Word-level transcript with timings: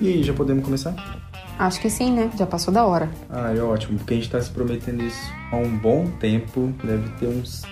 E 0.00 0.22
já 0.22 0.32
podemos 0.32 0.64
começar? 0.64 0.94
Acho 1.58 1.80
que 1.80 1.90
sim, 1.90 2.12
né? 2.12 2.30
Já 2.38 2.46
passou 2.46 2.72
da 2.72 2.84
hora. 2.84 3.10
Ah, 3.28 3.52
é 3.52 3.60
ótimo, 3.60 3.98
porque 3.98 4.14
a 4.14 4.16
gente 4.16 4.30
tá 4.30 4.40
se 4.40 4.50
prometendo 4.50 5.02
isso 5.02 5.32
há 5.50 5.56
um 5.56 5.76
bom 5.76 6.06
tempo, 6.20 6.72
deve 6.84 7.08
ter 7.18 7.26
uns 7.26 7.62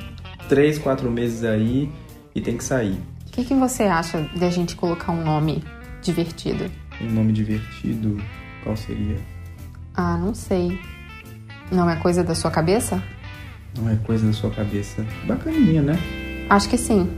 3, 0.49 0.79
4 0.79 1.09
meses 1.11 1.45
aí 1.45 1.89
e 2.35 2.41
tem 2.41 2.57
que 2.57 2.65
sair. 2.65 3.01
O 3.29 3.31
que, 3.31 3.45
que 3.45 3.55
você 3.55 3.85
acha 3.85 4.23
de 4.35 4.45
a 4.45 4.51
gente 4.51 4.75
colocar 4.75 5.13
um 5.13 5.23
nome 5.23 5.63
divertido? 6.03 6.71
Um 7.01 7.13
nome 7.13 7.33
divertido, 7.33 8.21
qual 8.65 8.77
seria? 8.77 9.19
Ah, 9.95 10.17
não 10.17 10.35
sei. 10.35 10.79
Não 11.71 11.89
é 11.89 11.97
coisa 11.97 12.25
da 12.25 12.35
sua 12.35 12.51
cabeça? 12.51 13.03
Não 13.79 13.89
é 13.89 13.97
coisa 13.97 14.27
da 14.27 14.33
sua 14.33 14.51
cabeça. 14.51 15.05
Bacaninha, 15.27 15.83
né? 15.83 15.99
Acho 16.49 16.69
que 16.69 16.79
sim. 16.79 17.09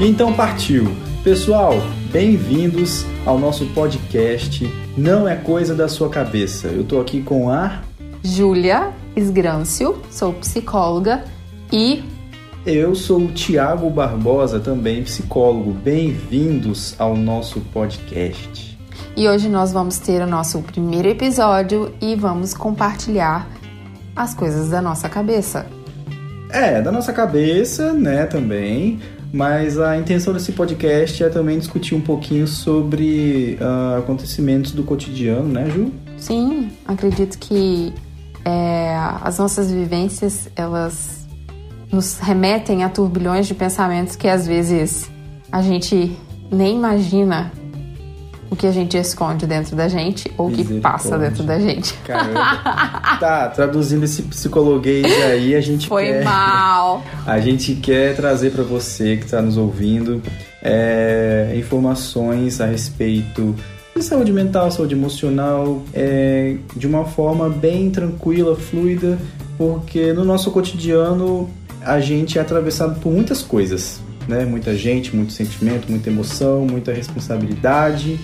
Então 0.00 0.32
partiu. 0.32 0.86
Pessoal, 1.22 1.74
bem-vindos 2.10 3.04
ao 3.26 3.38
nosso 3.38 3.66
podcast 3.74 4.64
Não 4.96 5.28
é 5.28 5.36
Coisa 5.36 5.74
da 5.74 5.88
Sua 5.88 6.08
Cabeça. 6.08 6.68
Eu 6.68 6.82
tô 6.82 7.00
aqui 7.00 7.22
com 7.22 7.50
a. 7.50 7.82
Júlia 8.22 8.92
Esgrâncio, 9.14 10.00
sou 10.10 10.32
psicóloga 10.32 11.24
e. 11.70 12.02
Eu 12.64 12.94
sou 12.94 13.20
o 13.20 13.32
Tiago 13.32 13.90
Barbosa, 13.90 14.58
também 14.58 15.02
psicólogo. 15.02 15.72
Bem-vindos 15.72 16.94
ao 16.98 17.14
nosso 17.14 17.60
podcast. 17.72 18.78
E 19.14 19.28
hoje 19.28 19.48
nós 19.48 19.72
vamos 19.72 19.98
ter 19.98 20.22
o 20.22 20.26
nosso 20.26 20.60
primeiro 20.62 21.08
episódio 21.08 21.92
e 22.00 22.14
vamos 22.14 22.54
compartilhar 22.54 23.48
as 24.16 24.34
coisas 24.34 24.70
da 24.70 24.80
nossa 24.80 25.08
cabeça. 25.08 25.66
É, 26.50 26.80
da 26.80 26.90
nossa 26.90 27.12
cabeça, 27.12 27.92
né, 27.92 28.24
também. 28.24 28.98
Mas 29.32 29.78
a 29.78 29.96
intenção 29.96 30.32
desse 30.32 30.52
podcast 30.52 31.22
é 31.22 31.28
também 31.28 31.58
discutir 31.58 31.94
um 31.94 32.00
pouquinho 32.00 32.46
sobre 32.46 33.58
uh, 33.60 33.98
acontecimentos 33.98 34.72
do 34.72 34.82
cotidiano, 34.82 35.48
né, 35.48 35.68
Ju? 35.70 35.92
Sim, 36.16 36.70
acredito 36.86 37.38
que 37.38 37.92
é, 38.44 38.96
as 39.22 39.38
nossas 39.38 39.70
vivências 39.70 40.48
elas 40.56 41.26
nos 41.92 42.18
remetem 42.18 42.84
a 42.84 42.88
turbilhões 42.88 43.46
de 43.46 43.54
pensamentos 43.54 44.16
que 44.16 44.28
às 44.28 44.46
vezes 44.46 45.10
a 45.50 45.62
gente 45.62 46.16
nem 46.50 46.76
imagina 46.76 47.52
o 48.50 48.56
que 48.56 48.66
a 48.66 48.72
gente 48.72 48.96
esconde 48.96 49.46
dentro 49.46 49.76
da 49.76 49.88
gente 49.88 50.30
ou 50.36 50.48
o 50.48 50.52
que 50.52 50.80
passa 50.80 51.18
dentro 51.18 51.42
da 51.42 51.58
gente. 51.58 51.94
Caramba. 52.04 52.40
tá, 53.20 53.48
traduzindo 53.48 54.04
esse 54.04 54.22
psicologuês 54.22 55.04
aí, 55.24 55.54
a 55.54 55.60
gente 55.60 55.88
Foi 55.88 56.06
quer... 56.06 56.24
mal. 56.24 57.02
A 57.26 57.38
gente 57.40 57.74
quer 57.74 58.16
trazer 58.16 58.50
para 58.52 58.62
você 58.62 59.16
que 59.16 59.24
está 59.24 59.42
nos 59.42 59.58
ouvindo 59.58 60.22
é, 60.62 61.54
informações 61.56 62.60
a 62.60 62.66
respeito 62.66 63.54
de 63.94 64.02
saúde 64.02 64.32
mental, 64.32 64.70
saúde 64.70 64.94
emocional, 64.94 65.82
é, 65.92 66.56
de 66.74 66.86
uma 66.86 67.04
forma 67.04 67.50
bem 67.50 67.90
tranquila, 67.90 68.56
fluida, 68.56 69.18
porque 69.58 70.12
no 70.12 70.24
nosso 70.24 70.50
cotidiano 70.50 71.50
a 71.82 72.00
gente 72.00 72.38
é 72.38 72.40
atravessado 72.40 72.98
por 73.00 73.12
muitas 73.12 73.42
coisas, 73.42 74.00
né? 74.28 74.44
Muita 74.44 74.76
gente, 74.76 75.16
muito 75.16 75.32
sentimento, 75.32 75.90
muita 75.90 76.10
emoção, 76.10 76.66
muita 76.66 76.92
responsabilidade 76.92 78.20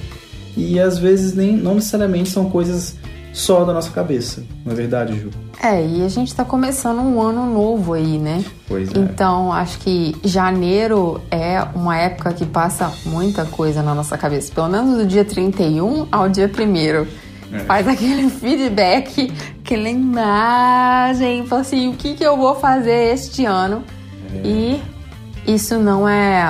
e 0.57 0.79
às 0.79 0.99
vezes 0.99 1.35
nem 1.35 1.57
não 1.57 1.75
necessariamente 1.77 2.31
são 2.31 2.49
coisas 2.49 2.97
só 3.33 3.65
da 3.65 3.73
nossa 3.73 3.91
cabeça, 3.91 4.45
não 4.65 4.73
é 4.73 4.77
verdade, 4.77 5.19
Ju? 5.19 5.31
É, 5.61 5.85
e 5.85 6.05
a 6.05 6.09
gente 6.09 6.33
tá 6.33 6.45
começando 6.45 7.01
um 7.01 7.21
ano 7.21 7.53
novo 7.53 7.95
aí, 7.95 8.17
né? 8.17 8.45
Pois 8.69 8.89
é. 8.95 8.99
Então, 8.99 9.53
acho 9.53 9.79
que 9.81 10.15
janeiro 10.23 11.21
é 11.33 11.61
uma 11.75 11.97
época 11.97 12.33
que 12.33 12.47
passa 12.47 12.93
muita 13.05 13.45
coisa 13.45 13.83
na 13.83 13.93
nossa 13.93 14.17
cabeça. 14.17 14.53
Pelo 14.53 14.69
menos 14.69 14.99
do 14.99 15.05
dia 15.07 15.25
31 15.25 16.07
ao 16.13 16.29
dia 16.29 16.49
1 16.49 17.57
é. 17.57 17.59
Faz 17.61 17.89
aquele 17.89 18.31
feedback, 18.31 19.33
aquela 19.61 19.89
imagem, 19.89 21.45
fala 21.47 21.63
assim, 21.63 21.89
o 21.89 21.95
que, 21.95 22.15
que 22.15 22.25
eu 22.25 22.37
vou 22.37 22.55
fazer 22.55 23.13
este 23.13 23.45
ano? 23.45 23.83
É. 24.33 24.47
E 24.47 24.83
isso 25.47 25.79
não 25.79 26.09
é, 26.09 26.45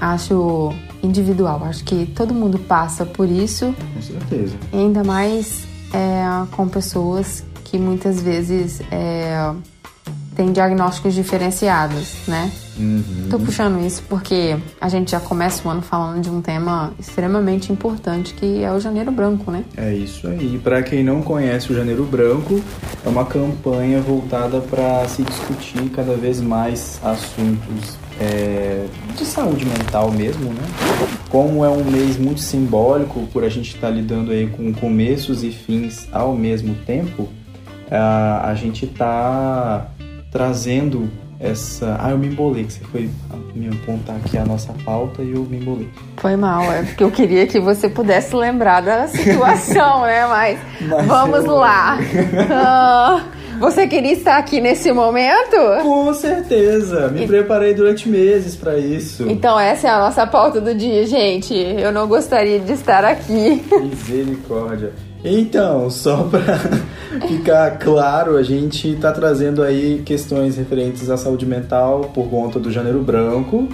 acho, 0.00 0.72
individual. 1.02 1.62
Acho 1.64 1.84
que 1.84 2.06
todo 2.06 2.34
mundo 2.34 2.58
passa 2.58 3.04
por 3.06 3.28
isso. 3.28 3.74
Com 3.94 4.02
certeza. 4.02 4.56
E 4.72 4.76
ainda 4.76 5.04
mais 5.04 5.66
é, 5.92 6.46
com 6.52 6.68
pessoas 6.68 7.44
que 7.64 7.78
muitas 7.78 8.20
vezes 8.20 8.80
é, 8.90 9.52
têm 10.38 10.52
diagnósticos 10.52 11.14
diferenciados, 11.14 12.14
né? 12.28 12.48
Uhum. 12.78 13.26
Tô 13.28 13.40
puxando 13.40 13.84
isso 13.84 14.04
porque 14.08 14.56
a 14.80 14.88
gente 14.88 15.10
já 15.10 15.18
começa 15.18 15.66
o 15.66 15.70
ano 15.70 15.82
falando 15.82 16.22
de 16.22 16.30
um 16.30 16.40
tema 16.40 16.92
extremamente 16.96 17.72
importante 17.72 18.34
que 18.34 18.62
é 18.62 18.70
o 18.70 18.78
Janeiro 18.78 19.10
Branco, 19.10 19.50
né? 19.50 19.64
É 19.76 19.92
isso 19.92 20.28
aí. 20.28 20.60
Para 20.62 20.80
quem 20.84 21.02
não 21.02 21.22
conhece 21.22 21.72
o 21.72 21.74
Janeiro 21.74 22.04
Branco, 22.04 22.62
é 23.04 23.08
uma 23.08 23.24
campanha 23.26 24.00
voltada 24.00 24.60
para 24.60 25.08
se 25.08 25.24
discutir 25.24 25.90
cada 25.90 26.14
vez 26.14 26.40
mais 26.40 27.00
assuntos 27.02 27.98
é, 28.20 28.86
de 29.16 29.24
saúde 29.24 29.66
mental 29.66 30.12
mesmo, 30.12 30.52
né? 30.52 30.62
Como 31.28 31.64
é 31.64 31.68
um 31.68 31.82
mês 31.82 32.16
muito 32.16 32.40
simbólico 32.40 33.26
por 33.32 33.42
a 33.42 33.48
gente 33.48 33.74
estar 33.74 33.88
tá 33.88 33.92
lidando 33.92 34.30
aí 34.30 34.46
com 34.46 34.72
começos 34.72 35.42
e 35.42 35.50
fins 35.50 36.06
ao 36.12 36.32
mesmo 36.36 36.76
tempo, 36.86 37.28
a, 37.90 38.50
a 38.50 38.54
gente 38.54 38.84
está 38.84 39.88
trazendo 40.30 41.08
essa. 41.40 41.96
Ah, 42.00 42.10
eu 42.10 42.18
me 42.18 42.26
embolei, 42.26 42.64
que 42.64 42.72
você 42.72 42.84
foi 42.84 43.10
me 43.54 43.68
apontar 43.68 44.16
aqui 44.16 44.36
a 44.36 44.44
nossa 44.44 44.72
pauta 44.84 45.22
e 45.22 45.32
eu 45.32 45.42
me 45.44 45.58
embolei. 45.58 45.88
Foi 46.16 46.36
mal, 46.36 46.70
é 46.72 46.82
porque 46.82 47.04
eu 47.04 47.10
queria 47.10 47.46
que 47.46 47.60
você 47.60 47.88
pudesse 47.88 48.34
lembrar 48.34 48.80
da 48.80 49.06
situação, 49.06 50.02
né? 50.06 50.26
Mas, 50.26 50.58
Mas 50.80 51.06
vamos 51.06 51.44
eu... 51.44 51.54
lá. 51.54 51.98
Ah, 52.50 53.24
você 53.60 53.86
queria 53.86 54.12
estar 54.12 54.36
aqui 54.36 54.60
nesse 54.60 54.92
momento? 54.92 55.56
Com 55.82 56.12
certeza, 56.14 57.08
me 57.08 57.24
e... 57.24 57.26
preparei 57.26 57.74
durante 57.74 58.08
meses 58.08 58.54
para 58.54 58.78
isso. 58.78 59.28
Então, 59.28 59.58
essa 59.58 59.88
é 59.88 59.90
a 59.90 59.98
nossa 59.98 60.26
pauta 60.26 60.60
do 60.60 60.74
dia, 60.74 61.06
gente. 61.06 61.54
Eu 61.54 61.92
não 61.92 62.06
gostaria 62.06 62.60
de 62.60 62.72
estar 62.72 63.04
aqui. 63.04 63.62
Misericórdia. 63.80 64.92
Então, 65.24 65.90
só 65.90 66.24
para 66.30 66.58
ficar 67.26 67.78
claro, 67.78 68.36
a 68.36 68.42
gente 68.42 68.92
está 68.92 69.12
trazendo 69.12 69.62
aí 69.62 70.02
questões 70.04 70.56
referentes 70.56 71.10
à 71.10 71.16
saúde 71.16 71.44
mental 71.44 72.10
por 72.14 72.28
conta 72.28 72.58
do 72.58 72.70
Janeiro 72.70 73.02
Branco, 73.02 73.68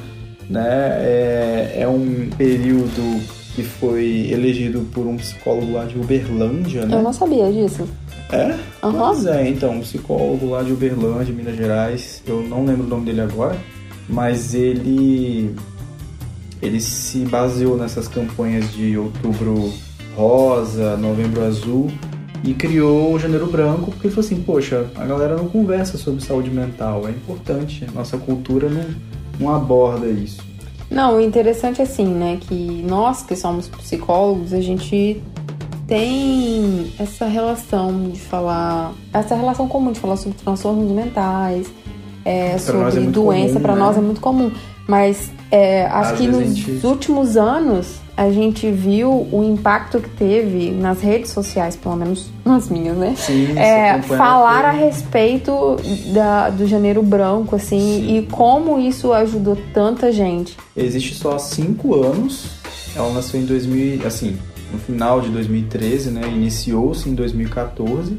né? 0.48 0.98
É, 1.00 1.76
é 1.80 1.88
um 1.88 2.28
período 2.36 3.20
que 3.54 3.62
foi 3.62 4.30
elegido 4.32 4.80
por 4.92 5.06
um 5.06 5.16
psicólogo 5.16 5.72
lá 5.72 5.84
de 5.84 5.96
Uberlândia, 5.96 6.84
né? 6.86 6.96
Eu 6.96 7.02
não 7.02 7.12
sabia 7.12 7.50
disso. 7.52 7.86
É? 8.32 8.56
Uhum. 8.84 8.92
Pois 8.92 9.26
é, 9.26 9.48
então, 9.48 9.74
um 9.74 9.80
psicólogo 9.80 10.50
lá 10.50 10.62
de 10.62 10.72
Uberlândia, 10.72 11.32
Minas 11.32 11.56
Gerais, 11.56 12.22
eu 12.26 12.42
não 12.42 12.64
lembro 12.64 12.84
o 12.84 12.88
nome 12.88 13.04
dele 13.04 13.20
agora, 13.20 13.56
mas 14.08 14.54
ele 14.54 15.54
ele 16.60 16.80
se 16.80 17.18
baseou 17.18 17.76
nessas 17.76 18.08
campanhas 18.08 18.72
de 18.72 18.96
outubro 18.96 19.72
rosa, 20.16 20.96
novembro 20.96 21.44
azul 21.44 21.90
e 22.42 22.52
criou 22.52 23.14
o 23.14 23.18
Janeiro 23.18 23.46
Branco 23.46 23.90
porque 23.90 24.06
ele 24.06 24.14
falou 24.14 24.26
assim, 24.26 24.42
poxa, 24.42 24.86
a 24.96 25.04
galera 25.04 25.36
não 25.36 25.48
conversa 25.48 25.96
sobre 25.96 26.22
saúde 26.22 26.50
mental, 26.50 27.08
é 27.08 27.10
importante, 27.10 27.86
nossa 27.94 28.18
cultura 28.18 28.68
não, 28.68 28.84
não 29.40 29.54
aborda 29.54 30.06
isso. 30.06 30.42
Não, 30.90 31.16
o 31.16 31.20
interessante 31.20 31.80
é 31.80 31.84
assim, 31.84 32.06
né, 32.06 32.38
que 32.40 32.84
nós 32.86 33.22
que 33.22 33.34
somos 33.34 33.66
psicólogos, 33.68 34.52
a 34.52 34.60
gente 34.60 35.22
tem 35.86 36.92
essa 36.98 37.26
relação 37.26 38.10
de 38.10 38.20
falar, 38.20 38.92
essa 39.12 39.34
relação 39.34 39.66
comum 39.66 39.92
de 39.92 40.00
falar 40.00 40.16
sobre 40.16 40.36
transtornos 40.38 40.90
mentais, 40.90 41.70
é, 42.24 42.56
sobre 42.58 43.04
é 43.04 43.06
doença, 43.06 43.60
para 43.60 43.74
né? 43.74 43.80
nós 43.80 43.96
é 43.96 44.00
muito 44.00 44.20
comum. 44.20 44.50
Mas 44.86 45.30
é, 45.50 45.86
acho 45.86 46.12
Às 46.12 46.18
que 46.18 46.26
nos 46.26 46.54
gente... 46.54 46.86
últimos 46.86 47.36
anos 47.36 47.98
a 48.16 48.30
gente 48.30 48.70
viu 48.70 49.28
o 49.32 49.42
impacto 49.42 50.00
que 50.00 50.08
teve 50.08 50.70
nas 50.70 51.00
redes 51.00 51.30
sociais, 51.30 51.74
pelo 51.74 51.96
menos 51.96 52.30
nas 52.44 52.68
minhas, 52.68 52.96
né? 52.96 53.14
Sim, 53.16 53.58
é, 53.58 54.00
falar 54.02 54.64
a 54.64 54.70
respeito 54.70 55.76
da, 56.12 56.50
do 56.50 56.66
janeiro 56.66 57.02
branco, 57.02 57.56
assim, 57.56 58.04
Sim. 58.06 58.18
e 58.18 58.22
como 58.26 58.78
isso 58.78 59.12
ajudou 59.12 59.56
tanta 59.72 60.12
gente. 60.12 60.56
Existe 60.76 61.14
só 61.14 61.34
há 61.34 61.38
cinco 61.38 62.00
anos. 62.00 62.46
Ela 62.94 63.12
nasceu 63.12 63.40
em 63.40 63.44
2000, 63.44 64.06
assim, 64.06 64.38
no 64.72 64.78
final 64.78 65.20
de 65.20 65.30
2013, 65.30 66.10
né? 66.10 66.22
Iniciou-se 66.28 67.08
em 67.08 67.14
2014 67.14 68.16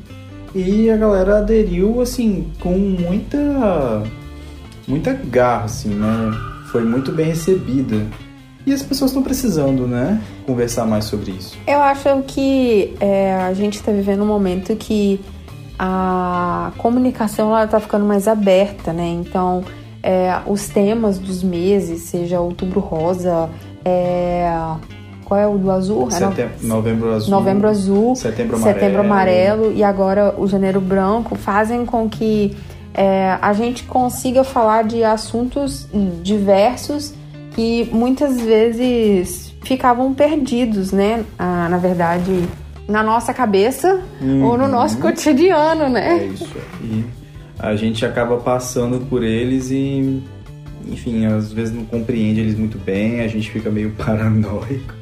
e 0.53 0.89
a 0.89 0.95
galera 0.95 1.39
aderiu 1.39 2.01
assim 2.01 2.47
com 2.62 2.77
muita 2.77 4.03
muita 4.88 5.13
garra, 5.13 5.65
assim, 5.65 5.89
né? 5.89 6.31
Foi 6.68 6.83
muito 6.83 7.12
bem 7.12 7.27
recebida. 7.27 8.06
E 8.65 8.73
as 8.73 8.81
pessoas 8.81 9.12
estão 9.12 9.21
precisando, 9.21 9.88
né? 9.88 10.21
Conversar 10.45 10.85
mais 10.85 11.06
sobre 11.06 11.31
isso. 11.31 11.57
Eu 11.67 11.81
acho 11.81 12.23
que 12.23 12.95
é, 13.00 13.35
a 13.35 13.53
gente 13.53 13.75
está 13.75 13.91
vivendo 13.91 14.23
um 14.23 14.27
momento 14.27 14.75
que 14.75 15.19
a 15.77 16.71
comunicação 16.77 17.50
ela 17.50 17.67
tá 17.67 17.79
ficando 17.79 18.06
mais 18.06 18.27
aberta, 18.27 18.91
né? 18.91 19.07
Então 19.07 19.63
é, 20.01 20.39
os 20.47 20.67
temas 20.67 21.19
dos 21.19 21.44
meses, 21.44 22.03
seja 22.03 22.39
outubro 22.39 22.79
rosa, 22.79 23.50
é, 23.83 24.51
qual 25.25 25.39
é 25.39 25.47
o 25.47 25.57
do 25.57 25.71
azul? 25.71 26.09
Setembro, 26.09 26.53
novembro 26.61 27.13
azul. 27.13 27.31
Novembro 27.31 27.68
azul. 27.68 28.15
Setembro 28.15 28.56
amarelo. 28.56 28.79
Setembro 28.79 29.01
amarelo 29.01 29.73
e 29.73 29.83
agora 29.83 30.33
o 30.38 30.47
janeiro 30.47 30.79
branco 30.79 31.35
fazem 31.35 31.85
com 31.85 32.07
que 32.07 32.56
é, 32.94 33.38
a 33.41 33.51
gente 33.53 33.83
consiga 33.83 34.44
falar 34.44 34.83
de 34.83 35.03
assuntos 35.03 35.88
diversos 36.23 37.13
que 37.56 37.90
muitas 37.92 38.40
vezes 38.42 39.54
ficavam 39.63 40.13
perdidos, 40.13 40.92
né? 40.92 41.24
Ah, 41.40 41.69
na 41.69 41.78
verdade, 41.78 42.44
na 42.88 43.02
nossa 43.02 43.34
cabeça 43.34 44.02
uhum. 44.22 44.44
ou 44.44 44.57
no 44.57 44.68
nosso 44.68 44.98
cotidiano, 45.00 45.90
né? 45.90 46.19
É 46.19 46.25
isso. 46.25 46.48
E 46.84 47.06
a 47.57 47.75
gente 47.75 48.06
acaba 48.06 48.38
passando 48.38 49.00
por 49.07 49.24
eles 49.24 49.72
e, 49.72 50.22
enfim, 50.86 51.25
às 51.25 51.52
vezes 51.54 51.74
não 51.74 51.86
compreende 51.86 52.42
eles 52.42 52.57
muito 52.60 52.78
bem, 52.78 53.22
a 53.22 53.28
gente 53.28 53.50
fica 53.50 53.69
meio 53.69 53.92
paranoico. 53.98 54.94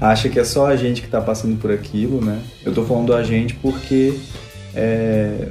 Acha 0.00 0.28
que 0.28 0.40
é 0.40 0.44
só 0.44 0.66
a 0.66 0.74
gente 0.74 1.00
que 1.00 1.06
está 1.06 1.20
passando 1.20 1.56
por 1.60 1.70
aquilo, 1.70 2.20
né? 2.20 2.42
Eu 2.64 2.74
tô 2.74 2.84
falando 2.84 3.14
a 3.14 3.22
gente 3.22 3.54
porque 3.54 4.18
é, 4.74 5.50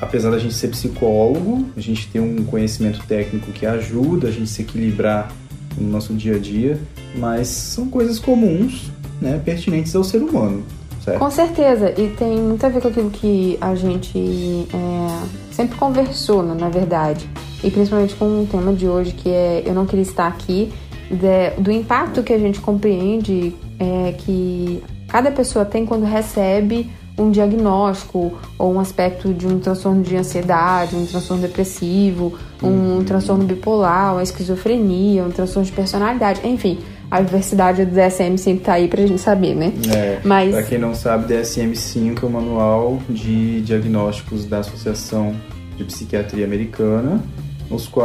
apesar 0.00 0.30
da 0.30 0.38
gente 0.38 0.54
ser 0.54 0.68
psicólogo, 0.68 1.66
a 1.76 1.80
gente 1.80 2.08
tem 2.08 2.20
um 2.20 2.42
conhecimento 2.44 3.04
técnico 3.06 3.52
que 3.52 3.66
ajuda 3.66 4.28
a 4.28 4.30
gente 4.30 4.44
a 4.44 4.46
se 4.46 4.62
equilibrar 4.62 5.30
no 5.76 5.88
nosso 5.88 6.14
dia 6.14 6.36
a 6.36 6.38
dia, 6.38 6.78
mas 7.16 7.48
são 7.48 7.88
coisas 7.88 8.18
comuns, 8.18 8.90
né, 9.20 9.40
pertinentes 9.44 9.94
ao 9.94 10.04
ser 10.04 10.22
humano. 10.22 10.62
Certo? 11.04 11.18
Com 11.18 11.30
certeza, 11.30 11.92
e 12.00 12.08
tem 12.10 12.38
muito 12.38 12.64
a 12.64 12.68
ver 12.68 12.80
com 12.80 12.88
aquilo 12.88 13.10
que 13.10 13.58
a 13.60 13.74
gente 13.74 14.68
é, 14.72 15.52
sempre 15.52 15.76
conversou, 15.76 16.42
né, 16.42 16.54
na 16.58 16.68
verdade, 16.68 17.28
e 17.62 17.70
principalmente 17.70 18.14
com 18.14 18.42
o 18.42 18.46
tema 18.46 18.72
de 18.72 18.86
hoje, 18.86 19.12
que 19.12 19.28
é 19.28 19.62
Eu 19.66 19.74
Não 19.74 19.84
Queria 19.84 20.02
Estar 20.02 20.28
Aqui, 20.28 20.72
de, 21.10 21.60
do 21.60 21.70
impacto 21.70 22.22
que 22.22 22.32
a 22.32 22.38
gente 22.38 22.60
compreende 22.60 23.54
é, 23.78 24.12
que 24.12 24.82
cada 25.12 25.30
pessoa 25.30 25.66
tem 25.66 25.84
quando 25.84 26.04
recebe 26.06 26.90
um 27.18 27.30
diagnóstico 27.30 28.32
ou 28.58 28.72
um 28.72 28.80
aspecto 28.80 29.34
de 29.34 29.46
um 29.46 29.60
transtorno 29.60 30.02
de 30.02 30.16
ansiedade, 30.16 30.96
um 30.96 31.04
transtorno 31.04 31.42
depressivo, 31.42 32.32
um 32.62 32.68
uhum. 32.68 33.04
transtorno 33.04 33.44
bipolar, 33.44 34.14
uma 34.14 34.22
esquizofrenia, 34.22 35.22
um 35.22 35.30
transtorno 35.30 35.66
de 35.66 35.72
personalidade, 35.72 36.40
enfim. 36.48 36.78
A 37.10 37.20
diversidade 37.20 37.84
do 37.84 37.94
DSM 37.94 38.38
sempre 38.38 38.64
tá 38.64 38.72
aí 38.72 38.88
pra 38.88 39.04
gente 39.04 39.20
saber, 39.20 39.54
né? 39.54 39.74
É, 39.94 40.20
Mas... 40.24 40.50
Pra 40.50 40.62
quem 40.62 40.78
não 40.78 40.94
sabe, 40.94 41.30
DSM-5 41.34 42.22
é 42.22 42.26
o 42.26 42.30
manual 42.30 42.98
de 43.06 43.60
diagnósticos 43.60 44.46
da 44.46 44.60
Associação 44.60 45.36
de 45.76 45.84
Psiquiatria 45.84 46.46
Americana, 46.46 47.22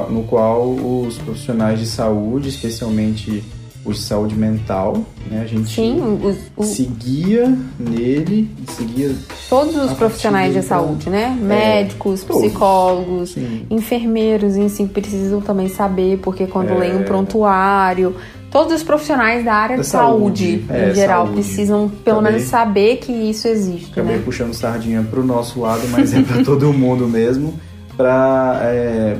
no 0.10 0.24
qual 0.24 0.71
os 0.71 1.18
profissionais 1.19 1.80
de 1.80 1.86
saúde, 1.86 2.50
especialmente 2.50 3.45
o 3.88 3.94
de 3.94 4.00
saúde 4.00 4.36
mental, 4.36 4.98
né? 5.31 5.42
A 5.42 5.45
gente 5.45 5.69
Sim, 5.69 6.19
o... 6.57 6.63
seguia 6.63 7.57
nele, 7.80 8.51
seguia 8.68 9.16
todos 9.50 9.75
os 9.78 9.94
profissionais 9.94 10.54
de 10.54 10.62
saúde, 10.62 11.10
né? 11.10 11.38
É, 11.39 11.44
Médicos, 11.44 12.24
psicólogos, 12.24 13.31
Sim. 13.31 13.66
enfermeiros 13.69 14.57
em 14.57 14.68
si 14.68 14.86
precisam 14.86 15.39
também 15.39 15.69
saber, 15.69 16.19
porque 16.19 16.45
quando 16.48 16.72
é... 16.72 16.78
leem 16.78 16.98
um 16.98 17.04
prontuário, 17.04 18.13
todos 18.51 18.74
os 18.74 18.84
profissionais 18.84 19.45
da 19.45 19.54
área 19.54 19.78
da 19.78 19.84
de 19.84 19.88
saúde, 19.88 20.60
saúde 20.60 20.66
é, 20.69 20.89
em 20.89 20.95
geral 20.95 21.25
saúde. 21.25 21.42
precisam 21.42 21.89
pelo 22.04 22.18
Acabei... 22.18 22.34
menos 22.34 22.50
saber 22.50 22.98
que 22.98 23.12
isso 23.13 23.48
existe. 23.48 23.92
Acabei 23.92 24.18
né? 24.18 24.22
puxando 24.24 24.54
sardinha 24.54 25.01
pro 25.01 25.24
nosso 25.24 25.62
lado, 25.62 25.88
mas 25.92 26.13
é 26.13 26.22
para 26.22 26.44
todo 26.44 26.74
mundo 26.74 27.07
mesmo, 27.07 27.57
para 27.95 28.60
é, 28.63 29.18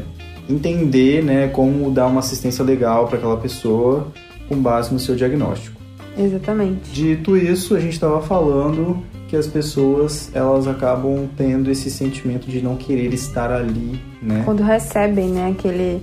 entender, 0.50 1.24
né, 1.24 1.48
como 1.48 1.90
dar 1.90 2.08
uma 2.08 2.20
assistência 2.20 2.66
legal 2.66 3.08
para 3.08 3.18
aquela 3.18 3.38
pessoa 3.38 4.08
com 4.48 4.56
base 4.56 4.94
no 4.94 5.00
seu 5.00 5.16
diagnóstico. 5.16 5.80
Exatamente. 6.18 6.92
Dito 6.92 7.38
isso, 7.38 7.76
a 7.76 7.80
gente 7.80 7.94
estava 7.94 8.22
falando 8.22 9.04
que 9.28 9.36
as 9.36 9.46
pessoas 9.46 10.32
elas 10.34 10.68
acabam 10.68 11.30
tendo 11.36 11.70
esse 11.70 11.92
sentimento 11.92 12.48
de 12.48 12.62
não 12.62 12.76
querer 12.76 13.14
estar 13.14 13.52
ali, 13.52 14.00
né? 14.22 14.42
Quando 14.46 14.64
recebem, 14.64 15.30
né, 15.30 15.52
aquele 15.52 16.02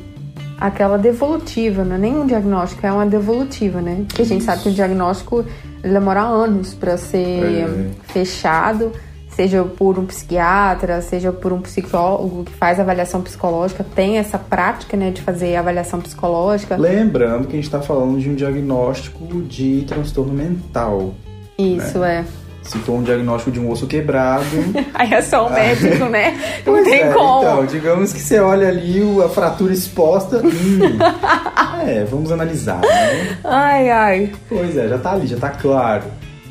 aquela 0.61 0.97
devolutiva, 0.97 1.85
não 1.85 1.97
é 1.97 1.99
nem 1.99 2.17
um 2.17 2.27
diagnóstico, 2.27 2.87
é 2.87 2.93
uma 2.93 3.07
devolutiva, 3.07 3.81
né? 3.81 4.05
Porque 4.07 4.23
a 4.23 4.25
gente 4.25 4.45
sabe 4.45 4.63
que 4.63 4.69
o 4.69 4.73
diagnóstico 4.73 5.45
demora 5.83 6.23
anos 6.23 6.75
para 6.75 6.97
ser 6.97 7.19
é. 7.19 7.91
fechado 8.05 8.93
seja 9.35 9.65
por 9.65 9.99
um 9.99 10.07
psiquiatra, 10.07 11.01
seja 11.03 11.33
por 11.33 11.53
um 11.53 11.61
psicólogo 11.61 12.45
que 12.45 12.53
faz 12.53 12.79
avaliação 12.79 13.21
psicológica, 13.21 13.85
tem 13.95 14.19
essa 14.19 14.39
prática 14.39 14.97
né, 14.97 15.11
de 15.11 15.23
fazer 15.23 15.57
avaliação 15.57 16.01
psicológica. 16.01 16.77
Lembrando 16.77 17.47
que 17.47 17.53
a 17.53 17.57
gente 17.57 17.65
está 17.65 17.81
falando 17.81 18.19
de 18.19 18.31
um 18.31 18.35
diagnóstico 18.35 19.43
de 19.43 19.85
transtorno 19.87 20.33
mental. 20.33 21.15
Isso, 21.59 21.99
né? 21.99 22.25
é. 22.31 22.45
Se 22.63 22.79
for 22.79 22.95
um 22.95 23.03
diagnóstico 23.03 23.51
de 23.51 23.61
um 23.61 23.71
osso 23.71 23.87
quebrado. 23.87 24.45
Aí 24.95 25.13
é 25.13 25.21
só 25.21 25.49
o 25.49 25.53
médico, 25.53 26.07
né? 26.07 26.35
Não 26.65 26.83
tem 26.83 27.03
é, 27.03 27.13
como. 27.13 27.43
Então, 27.43 27.67
digamos 27.67 28.13
que 28.13 28.21
você 28.21 28.41
olha 28.41 28.69
ali 28.69 29.03
a 29.23 29.29
fratura 29.29 29.73
exposta. 29.73 30.39
Hum, 30.39 30.99
é, 31.87 32.05
vamos 32.05 32.33
analisar, 32.33 32.81
né? 32.81 33.39
Ai, 33.45 33.91
ai. 33.91 34.33
Pois 34.49 34.75
é, 34.79 34.89
já 34.89 34.99
tá 34.99 35.13
ali, 35.13 35.27
já 35.27 35.37
tá 35.37 35.51
claro. 35.51 36.05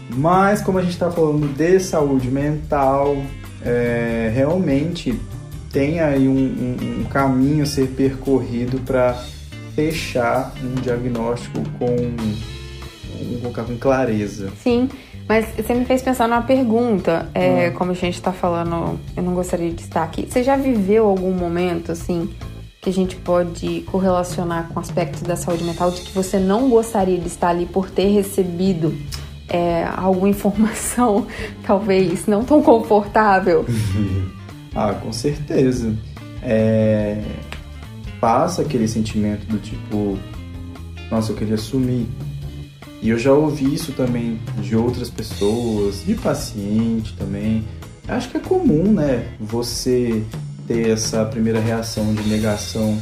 Mas 0.09 0.61
como 0.61 0.77
a 0.77 0.81
gente 0.81 0.93
está 0.93 1.11
falando 1.11 1.47
de 1.55 1.79
saúde 1.79 2.29
mental, 2.29 3.15
é, 3.63 4.31
realmente 4.33 5.19
tem 5.71 5.99
aí 5.99 6.27
um, 6.27 6.33
um, 6.33 7.01
um 7.01 7.03
caminho 7.05 7.63
a 7.63 7.65
ser 7.65 7.87
percorrido 7.89 8.79
para 8.81 9.13
fechar 9.73 10.53
um 10.63 10.75
diagnóstico 10.75 11.61
com, 11.79 11.95
com, 13.41 13.63
com 13.63 13.77
clareza. 13.77 14.51
Sim. 14.61 14.89
Mas 15.27 15.47
você 15.55 15.73
me 15.73 15.85
fez 15.85 16.01
pensar 16.01 16.27
numa 16.27 16.41
pergunta, 16.41 17.29
é, 17.33 17.69
hum. 17.69 17.73
como 17.75 17.91
a 17.91 17.95
gente 17.95 18.15
está 18.15 18.31
falando, 18.31 18.99
eu 19.15 19.23
não 19.23 19.33
gostaria 19.33 19.71
de 19.71 19.81
estar 19.81 20.03
aqui. 20.03 20.27
Você 20.29 20.43
já 20.43 20.55
viveu 20.55 21.07
algum 21.07 21.31
momento 21.31 21.91
assim 21.91 22.29
que 22.81 22.89
a 22.89 22.93
gente 22.93 23.15
pode 23.15 23.81
correlacionar 23.89 24.67
com 24.67 24.79
aspectos 24.79 25.21
da 25.21 25.37
saúde 25.37 25.63
mental 25.63 25.89
de 25.89 26.01
que 26.01 26.11
você 26.11 26.37
não 26.37 26.69
gostaria 26.69 27.17
de 27.17 27.27
estar 27.27 27.47
ali 27.47 27.65
por 27.65 27.89
ter 27.89 28.07
recebido 28.07 28.93
é, 29.53 29.87
alguma 29.95 30.27
informação 30.27 31.27
talvez 31.63 32.25
não 32.25 32.43
tão 32.43 32.61
confortável? 32.61 33.65
ah, 34.75 34.93
com 34.95 35.13
certeza. 35.13 35.95
É, 36.41 37.21
passa 38.19 38.63
aquele 38.63 38.87
sentimento 38.87 39.45
do 39.45 39.59
tipo, 39.59 40.17
nossa, 41.11 41.31
eu 41.31 41.35
queria 41.35 41.57
sumir. 41.57 42.07
E 43.01 43.09
eu 43.09 43.19
já 43.19 43.31
ouvi 43.33 43.73
isso 43.73 43.91
também 43.91 44.39
de 44.61 44.75
outras 44.75 45.09
pessoas, 45.09 46.03
de 46.05 46.15
paciente 46.15 47.13
também. 47.17 47.63
Acho 48.07 48.29
que 48.29 48.37
é 48.37 48.39
comum, 48.39 48.93
né? 48.93 49.27
Você 49.39 50.23
ter 50.67 50.89
essa 50.89 51.25
primeira 51.25 51.59
reação 51.59 52.13
de 52.13 52.23
negação. 52.23 52.97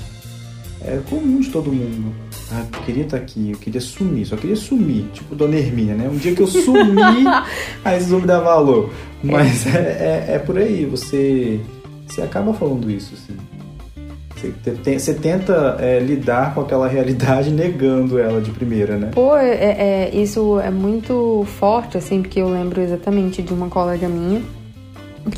É 0.83 1.00
comum 1.09 1.39
de 1.39 1.50
todo 1.50 1.71
mundo. 1.71 2.13
Ah, 2.51 2.65
eu 2.73 2.81
queria 2.81 3.03
estar 3.03 3.17
aqui, 3.17 3.51
eu 3.51 3.57
queria 3.57 3.79
sumir, 3.79 4.25
só 4.25 4.35
queria 4.35 4.55
sumir, 4.55 5.05
tipo 5.13 5.35
Dona 5.35 5.55
Hermínia, 5.55 5.95
né? 5.95 6.09
Um 6.11 6.17
dia 6.17 6.35
que 6.35 6.41
eu 6.41 6.47
sumi, 6.47 7.01
aí 7.85 7.97
vocês 7.97 8.09
vão 8.09 8.19
me 8.19 8.27
dar 8.27 8.39
valor. 8.39 8.89
Mas 9.23 9.65
é, 9.67 10.25
é, 10.29 10.35
é 10.35 10.39
por 10.39 10.57
aí, 10.57 10.85
você, 10.85 11.59
você 12.07 12.21
acaba 12.21 12.53
falando 12.53 12.89
isso, 12.89 13.13
assim. 13.13 13.38
Você, 14.35 14.97
você 14.97 15.13
tenta 15.13 15.77
é, 15.79 16.00
lidar 16.00 16.55
com 16.55 16.61
aquela 16.61 16.88
realidade 16.88 17.51
negando 17.51 18.17
ela 18.17 18.41
de 18.41 18.50
primeira, 18.50 18.97
né? 18.97 19.11
Pô, 19.13 19.38
é, 19.38 20.09
é, 20.09 20.09
isso 20.15 20.59
é 20.59 20.71
muito 20.71 21.45
forte, 21.59 21.97
assim, 21.97 22.23
porque 22.23 22.41
eu 22.41 22.50
lembro 22.50 22.81
exatamente 22.81 23.43
de 23.43 23.53
uma 23.53 23.69
colega 23.69 24.09
minha 24.09 24.41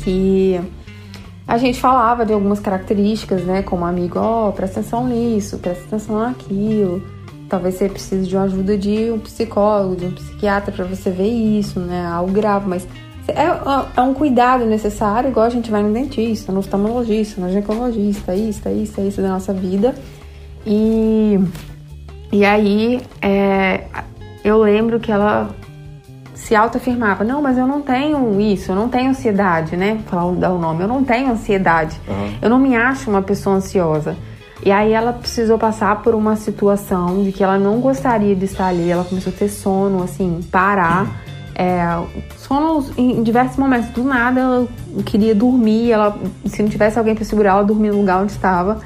que 0.02 0.58
a 1.46 1.58
gente 1.58 1.80
falava 1.80 2.24
de 2.24 2.32
algumas 2.32 2.58
características, 2.58 3.44
né? 3.44 3.62
Como 3.62 3.84
amigo, 3.84 4.18
ó, 4.18 4.48
oh, 4.48 4.52
presta 4.52 4.80
atenção 4.80 5.06
nisso, 5.06 5.58
presta 5.58 5.84
atenção 5.84 6.18
naquilo. 6.18 7.02
Talvez 7.48 7.74
você 7.74 7.88
precise 7.88 8.26
de 8.26 8.34
uma 8.34 8.44
ajuda 8.44 8.78
de 8.78 9.10
um 9.10 9.18
psicólogo, 9.18 9.96
de 9.96 10.06
um 10.06 10.12
psiquiatra 10.12 10.72
para 10.72 10.84
você 10.84 11.10
ver 11.10 11.28
isso, 11.28 11.78
né? 11.80 12.06
Algo 12.06 12.32
grave, 12.32 12.66
mas 12.66 12.86
é, 13.28 13.44
é, 13.96 14.00
um 14.00 14.12
cuidado 14.14 14.66
necessário, 14.66 15.30
igual 15.30 15.46
a 15.46 15.50
gente 15.50 15.70
vai 15.70 15.82
no 15.82 15.92
dentista, 15.92 16.52
no 16.52 16.60
oftalmologista, 16.60 17.40
no 17.40 17.48
ginecologista, 17.48 18.34
isso, 18.34 18.68
isso, 18.68 19.00
isso 19.00 19.22
da 19.22 19.28
nossa 19.28 19.52
vida. 19.52 19.94
E, 20.66 21.38
e 22.32 22.44
aí 22.44 23.00
é, 23.22 23.84
eu 24.42 24.58
lembro 24.62 24.98
que 24.98 25.12
ela 25.12 25.50
se 26.44 26.54
autoafirmava, 26.54 27.24
não, 27.24 27.40
mas 27.40 27.56
eu 27.56 27.66
não 27.66 27.80
tenho 27.80 28.38
isso, 28.38 28.70
eu 28.70 28.76
não 28.76 28.86
tenho 28.86 29.08
ansiedade, 29.08 29.78
né? 29.78 29.98
Falar 30.04 30.30
dar 30.34 30.52
o 30.52 30.58
nome, 30.58 30.82
eu 30.82 30.88
não 30.88 31.02
tenho 31.02 31.30
ansiedade, 31.30 31.98
uhum. 32.06 32.34
eu 32.42 32.50
não 32.50 32.58
me 32.58 32.76
acho 32.76 33.08
uma 33.08 33.22
pessoa 33.22 33.56
ansiosa. 33.56 34.14
E 34.62 34.70
aí 34.70 34.92
ela 34.92 35.14
precisou 35.14 35.56
passar 35.56 36.02
por 36.02 36.14
uma 36.14 36.36
situação 36.36 37.24
de 37.24 37.32
que 37.32 37.42
ela 37.42 37.58
não 37.58 37.80
gostaria 37.80 38.36
de 38.36 38.44
estar 38.44 38.66
ali, 38.66 38.90
ela 38.90 39.04
começou 39.04 39.32
a 39.32 39.36
ter 39.36 39.48
sono, 39.48 40.02
assim, 40.02 40.40
parar. 40.52 41.24
É, 41.54 41.82
sono 42.36 42.84
em 42.98 43.22
diversos 43.22 43.56
momentos, 43.56 43.88
do 43.90 44.04
nada 44.04 44.40
ela 44.40 44.68
queria 45.06 45.34
dormir, 45.34 45.92
ela, 45.92 46.18
se 46.44 46.62
não 46.62 46.68
tivesse 46.68 46.98
alguém 46.98 47.14
para 47.14 47.24
segurar, 47.24 47.52
ela 47.52 47.64
dormia 47.64 47.90
no 47.90 48.00
lugar 48.00 48.20
onde 48.20 48.32
estava. 48.32 48.80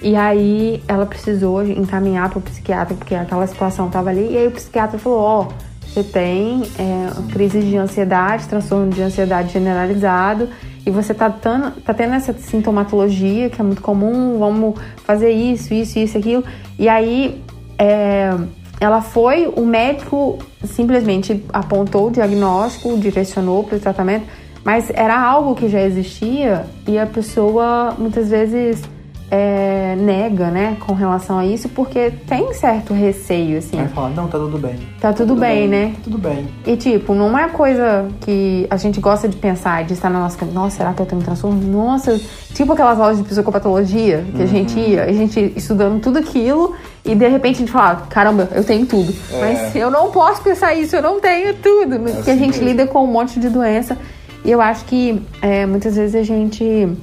E 0.00 0.16
aí 0.16 0.82
ela 0.88 1.04
precisou 1.04 1.66
encaminhar 1.66 2.30
para 2.30 2.38
o 2.38 2.42
psiquiatra, 2.42 2.94
porque 2.94 3.14
aquela 3.14 3.46
situação 3.46 3.88
estava 3.88 4.08
ali. 4.08 4.32
E 4.32 4.38
aí 4.38 4.46
o 4.46 4.52
psiquiatra 4.52 4.98
falou: 4.98 5.18
Ó, 5.18 5.42
oh, 5.42 5.73
você 5.94 6.02
tem 6.02 6.62
é, 6.76 7.32
crise 7.32 7.60
de 7.60 7.76
ansiedade, 7.76 8.48
transtorno 8.48 8.90
de 8.90 9.00
ansiedade 9.00 9.52
generalizado, 9.52 10.48
e 10.84 10.90
você 10.90 11.14
tá, 11.14 11.30
tando, 11.30 11.70
tá 11.82 11.94
tendo 11.94 12.14
essa 12.14 12.32
sintomatologia 12.32 13.48
que 13.48 13.60
é 13.60 13.64
muito 13.64 13.80
comum, 13.80 14.36
vamos 14.40 14.74
fazer 15.04 15.30
isso, 15.30 15.72
isso, 15.72 15.96
isso, 16.00 16.18
aquilo. 16.18 16.42
E 16.76 16.88
aí 16.88 17.40
é, 17.78 18.36
ela 18.80 19.00
foi, 19.00 19.46
o 19.46 19.64
médico 19.64 20.38
simplesmente 20.64 21.44
apontou 21.52 22.08
o 22.08 22.10
diagnóstico, 22.10 22.98
direcionou 22.98 23.62
para 23.62 23.76
o 23.76 23.80
tratamento, 23.80 24.26
mas 24.64 24.90
era 24.92 25.16
algo 25.16 25.54
que 25.54 25.68
já 25.68 25.80
existia 25.80 26.66
e 26.88 26.98
a 26.98 27.06
pessoa 27.06 27.94
muitas 27.96 28.30
vezes 28.30 28.82
é, 29.30 29.96
nega, 29.96 30.50
né, 30.50 30.76
com 30.80 30.92
relação 30.92 31.38
a 31.38 31.46
isso, 31.46 31.68
porque 31.68 32.12
tem 32.26 32.52
certo 32.54 32.92
receio, 32.92 33.58
assim. 33.58 33.76
Vai 33.76 33.88
falar, 33.88 34.10
não, 34.10 34.28
tá 34.28 34.38
tudo 34.38 34.58
bem. 34.58 34.76
Tá 35.00 35.12
tudo, 35.12 35.28
tudo 35.28 35.40
bem, 35.40 35.68
bem, 35.68 35.68
né? 35.68 35.94
Tudo 36.04 36.18
bem. 36.18 36.48
E, 36.66 36.76
tipo, 36.76 37.14
não 37.14 37.36
é 37.38 37.48
coisa 37.48 38.08
que 38.20 38.66
a 38.70 38.76
gente 38.76 39.00
gosta 39.00 39.28
de 39.28 39.36
pensar, 39.36 39.84
de 39.84 39.94
estar 39.94 40.10
na 40.10 40.20
nossa 40.20 40.44
nossa, 40.46 40.76
será 40.76 40.92
que 40.92 41.02
eu 41.02 41.06
tenho 41.06 41.20
um 41.20 41.24
transtorno? 41.24 41.60
Nossa, 41.60 42.20
tipo 42.52 42.72
aquelas 42.72 42.98
aulas 43.00 43.18
de 43.18 43.24
psicopatologia 43.24 44.24
que 44.30 44.38
uhum. 44.38 44.44
a 44.44 44.46
gente 44.46 44.78
uhum. 44.78 44.86
ia, 44.86 45.04
a 45.04 45.12
gente 45.12 45.52
estudando 45.56 46.00
tudo 46.00 46.18
aquilo 46.18 46.74
e 47.04 47.14
de 47.14 47.28
repente 47.28 47.56
a 47.56 47.58
gente 47.60 47.72
fala, 47.72 48.06
caramba, 48.08 48.48
eu 48.52 48.64
tenho 48.64 48.86
tudo. 48.86 49.14
É. 49.32 49.40
Mas 49.40 49.76
eu 49.76 49.90
não 49.90 50.10
posso 50.10 50.42
pensar 50.42 50.74
isso, 50.74 50.96
eu 50.96 51.02
não 51.02 51.20
tenho 51.20 51.54
tudo. 51.54 51.94
É 51.94 51.98
porque 51.98 52.30
assim 52.30 52.30
a 52.30 52.36
gente 52.36 52.58
mesmo. 52.58 52.68
lida 52.68 52.86
com 52.86 53.04
um 53.04 53.06
monte 53.06 53.38
de 53.40 53.48
doença. 53.48 53.96
E 54.44 54.50
eu 54.50 54.60
acho 54.60 54.84
que 54.84 55.22
é, 55.40 55.64
muitas 55.64 55.96
vezes 55.96 56.14
a 56.14 56.22
gente 56.22 56.94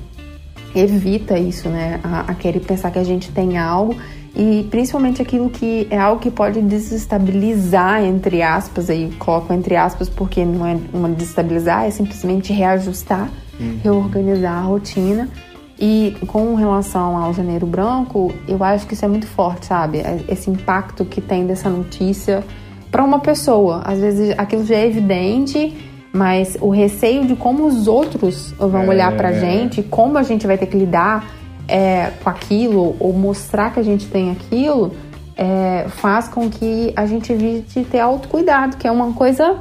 evita 0.76 1.38
isso, 1.38 1.70
né? 1.70 2.00
A, 2.04 2.32
a 2.32 2.36
querer 2.36 2.60
pensar 2.60 2.92
que 2.92 3.00
a 3.00 3.04
gente 3.04 3.32
tem 3.32 3.58
algo 3.58 3.96
e 4.36 4.66
principalmente 4.72 5.22
aquilo 5.22 5.50
que 5.50 5.88
é 5.90 5.98
algo 5.98 6.22
que 6.22 6.32
pode 6.32 6.62
desestabilizar, 6.62 8.04
entre 8.04 8.42
aspas, 8.42 8.90
aí 8.90 9.12
coloco 9.20 9.52
entre 9.52 9.76
aspas 9.76 10.08
porque 10.08 10.46
não 10.46 10.66
é 10.66 10.78
uma 10.94 11.10
desestabilizar, 11.10 11.86
é 11.86 11.92
simplesmente 11.92 12.54
reajustar, 12.54 13.30
uhum. 13.60 13.80
reorganizar 13.84 14.58
a 14.58 14.62
rotina. 14.62 15.30
E 15.78 16.16
com 16.28 16.54
relação 16.54 17.18
ao 17.18 17.34
janeiro 17.34 17.66
branco, 17.66 18.32
eu 18.48 18.64
acho 18.64 18.86
que 18.86 18.94
isso 18.94 19.04
é 19.04 19.08
muito 19.08 19.26
forte, 19.26 19.66
sabe? 19.66 19.98
É, 19.98 20.24
esse 20.30 20.50
impacto 20.50 21.04
que 21.04 21.20
tem 21.20 21.48
dessa 21.48 21.70
notícia 21.70 22.44
para 22.92 23.04
uma 23.04 23.20
pessoa. 23.20 23.82
Às 23.84 24.00
vezes 24.00 24.34
aquilo 24.38 24.64
já 24.64 24.76
é 24.76 24.86
evidente 24.86 25.76
mas 26.14 26.58
o 26.60 26.70
receio 26.70 27.26
de 27.26 27.36
como 27.36 27.66
os 27.66 27.88
outros 27.88 28.54
vão 28.58 28.84
é, 28.84 28.88
olhar 28.88 29.16
pra 29.16 29.32
gente, 29.34 29.82
como 29.82 30.18
a 30.18 30.24
gente 30.24 30.46
vai 30.46 30.58
ter 30.58 30.66
que 30.66 30.78
lidar 30.78 31.32
é, 31.68 32.12
com 32.22 32.30
aquilo, 32.30 32.96
ou 33.00 33.14
mostrar 33.14 33.74
que 33.74 33.80
a 33.80 33.84
gente 33.84 34.08
tem 34.08 34.32
aquilo, 34.32 34.94
é, 35.38 35.86
faz 35.88 36.28
com 36.28 36.50
que 36.50 36.92
a 36.96 37.06
gente 37.06 37.32
evite 37.32 37.84
ter 37.86 38.00
autocuidado, 38.00 38.78
que 38.78 38.88
é 38.88 38.92
uma 38.92 39.14
coisa 39.14 39.60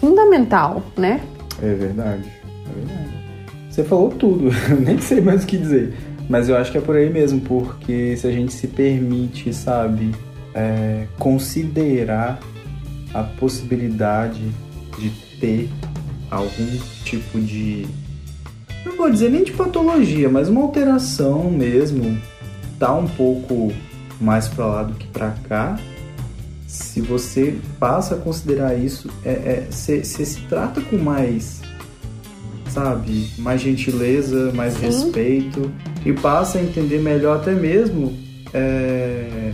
fundamental, 0.00 0.82
né? 0.96 1.20
É 1.62 1.72
verdade, 1.74 2.24
é 2.66 2.86
verdade. 2.86 3.10
Você 3.70 3.84
falou 3.84 4.10
tudo, 4.10 4.50
nem 4.84 4.98
sei 4.98 5.20
mais 5.20 5.44
o 5.44 5.46
que 5.46 5.56
dizer. 5.56 5.94
Mas 6.28 6.48
eu 6.48 6.56
acho 6.56 6.70
que 6.70 6.78
é 6.78 6.80
por 6.80 6.96
aí 6.96 7.10
mesmo, 7.10 7.40
porque 7.40 8.16
se 8.16 8.26
a 8.26 8.30
gente 8.30 8.52
se 8.52 8.66
permite, 8.68 9.52
sabe, 9.52 10.14
é, 10.54 11.06
considerar 11.18 12.38
a 13.12 13.22
possibilidade 13.22 14.42
de 14.98 15.29
ter 15.40 15.68
algum 16.30 16.78
tipo 17.04 17.40
de. 17.40 17.86
Não 18.84 18.96
vou 18.96 19.10
dizer 19.10 19.30
nem 19.30 19.42
de 19.42 19.52
patologia, 19.52 20.28
mas 20.28 20.48
uma 20.48 20.62
alteração 20.62 21.50
mesmo, 21.50 22.18
tá 22.78 22.94
um 22.94 23.08
pouco 23.08 23.72
mais 24.20 24.48
para 24.48 24.66
lá 24.66 24.82
do 24.84 24.94
que 24.94 25.06
para 25.08 25.30
cá. 25.48 25.78
Se 26.66 27.00
você 27.00 27.58
passa 27.80 28.14
a 28.14 28.18
considerar 28.18 28.78
isso, 28.78 29.10
é, 29.24 29.66
você 29.68 29.98
é, 29.98 30.04
se 30.04 30.40
trata 30.42 30.80
com 30.80 30.96
mais, 30.96 31.60
sabe, 32.68 33.28
mais 33.38 33.60
gentileza, 33.60 34.52
mais 34.52 34.74
Sim. 34.74 34.86
respeito 34.86 35.70
e 36.06 36.12
passa 36.12 36.58
a 36.58 36.62
entender 36.62 37.00
melhor 37.00 37.38
até 37.38 37.52
mesmo 37.52 38.16
é, 38.54 39.52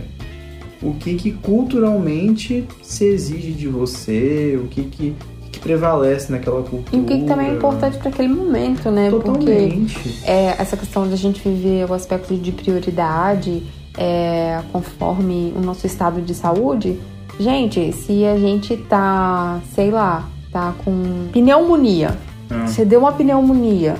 o 0.81 0.93
que, 0.93 1.15
que 1.15 1.31
culturalmente 1.31 2.65
se 2.83 3.05
exige 3.05 3.51
de 3.51 3.67
você, 3.67 4.59
o 4.61 4.67
que, 4.67 4.83
que 4.83 5.15
que 5.57 5.59
prevalece 5.59 6.31
naquela 6.31 6.61
cultura. 6.61 6.95
E 6.95 6.99
o 6.99 7.03
que, 7.03 7.19
que 7.19 7.25
também 7.25 7.49
é 7.49 7.53
importante 7.53 7.97
para 7.97 8.09
aquele 8.09 8.29
momento, 8.29 8.89
né? 8.91 9.09
Totalmente. 9.09 9.93
Porque 9.93 10.29
é, 10.29 10.55
essa 10.57 10.77
questão 10.77 11.09
da 11.09 11.15
gente 11.15 11.41
viver 11.41 11.89
o 11.89 11.93
aspecto 11.93 12.35
de 12.35 12.51
prioridade 12.51 13.63
é, 13.97 14.61
conforme 14.71 15.53
o 15.55 15.59
nosso 15.59 15.85
estado 15.85 16.21
de 16.21 16.33
saúde. 16.33 16.99
Gente, 17.39 17.91
se 17.91 18.25
a 18.25 18.37
gente 18.37 18.77
tá, 18.77 19.59
sei 19.73 19.91
lá, 19.91 20.27
tá 20.51 20.73
com 20.83 21.27
pneumonia, 21.31 22.17
ah. 22.49 22.65
você 22.67 22.85
deu 22.85 22.99
uma 22.99 23.11
pneumonia, 23.11 23.95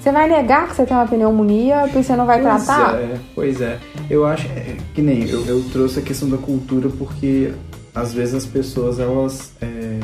você 0.00 0.10
vai 0.10 0.28
negar 0.28 0.68
que 0.68 0.74
você 0.74 0.84
tem 0.84 0.96
uma 0.96 1.06
pneumonia 1.06 1.82
porque 1.82 2.02
você 2.02 2.16
não 2.16 2.26
vai 2.26 2.42
pois 2.42 2.64
tratar? 2.64 2.94
É, 2.96 3.18
pois 3.34 3.60
é. 3.60 3.78
Eu 4.10 4.26
acho 4.26 4.46
é, 4.48 4.76
que 4.94 5.02
nem 5.02 5.28
eu, 5.28 5.46
eu 5.46 5.62
trouxe 5.70 6.00
a 6.00 6.02
questão 6.02 6.28
da 6.28 6.38
cultura 6.38 6.88
porque 6.88 7.52
às 7.94 8.12
vezes 8.12 8.34
as 8.34 8.46
pessoas 8.46 8.98
elas 8.98 9.52
é, 9.60 10.00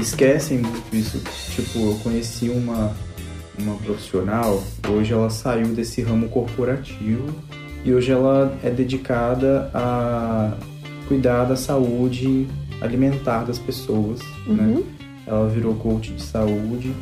esquecem 0.00 0.58
muito 0.58 0.94
isso. 0.94 1.20
Tipo, 1.54 1.78
eu 1.78 2.00
conheci 2.02 2.48
uma, 2.48 2.94
uma 3.58 3.74
profissional, 3.76 4.62
hoje 4.88 5.12
ela 5.12 5.30
saiu 5.30 5.68
desse 5.68 6.02
ramo 6.02 6.28
corporativo 6.28 7.28
e 7.84 7.92
hoje 7.92 8.12
ela 8.12 8.56
é 8.62 8.70
dedicada 8.70 9.70
a 9.72 10.52
cuidar 11.08 11.44
da 11.44 11.56
saúde 11.56 12.46
alimentar 12.80 13.44
das 13.44 13.58
pessoas, 13.58 14.20
né? 14.46 14.62
uhum. 14.62 14.74
né? 14.74 14.82
Ela 15.26 15.48
virou 15.48 15.74
coach 15.74 16.12
de 16.12 16.22
saúde 16.22 16.92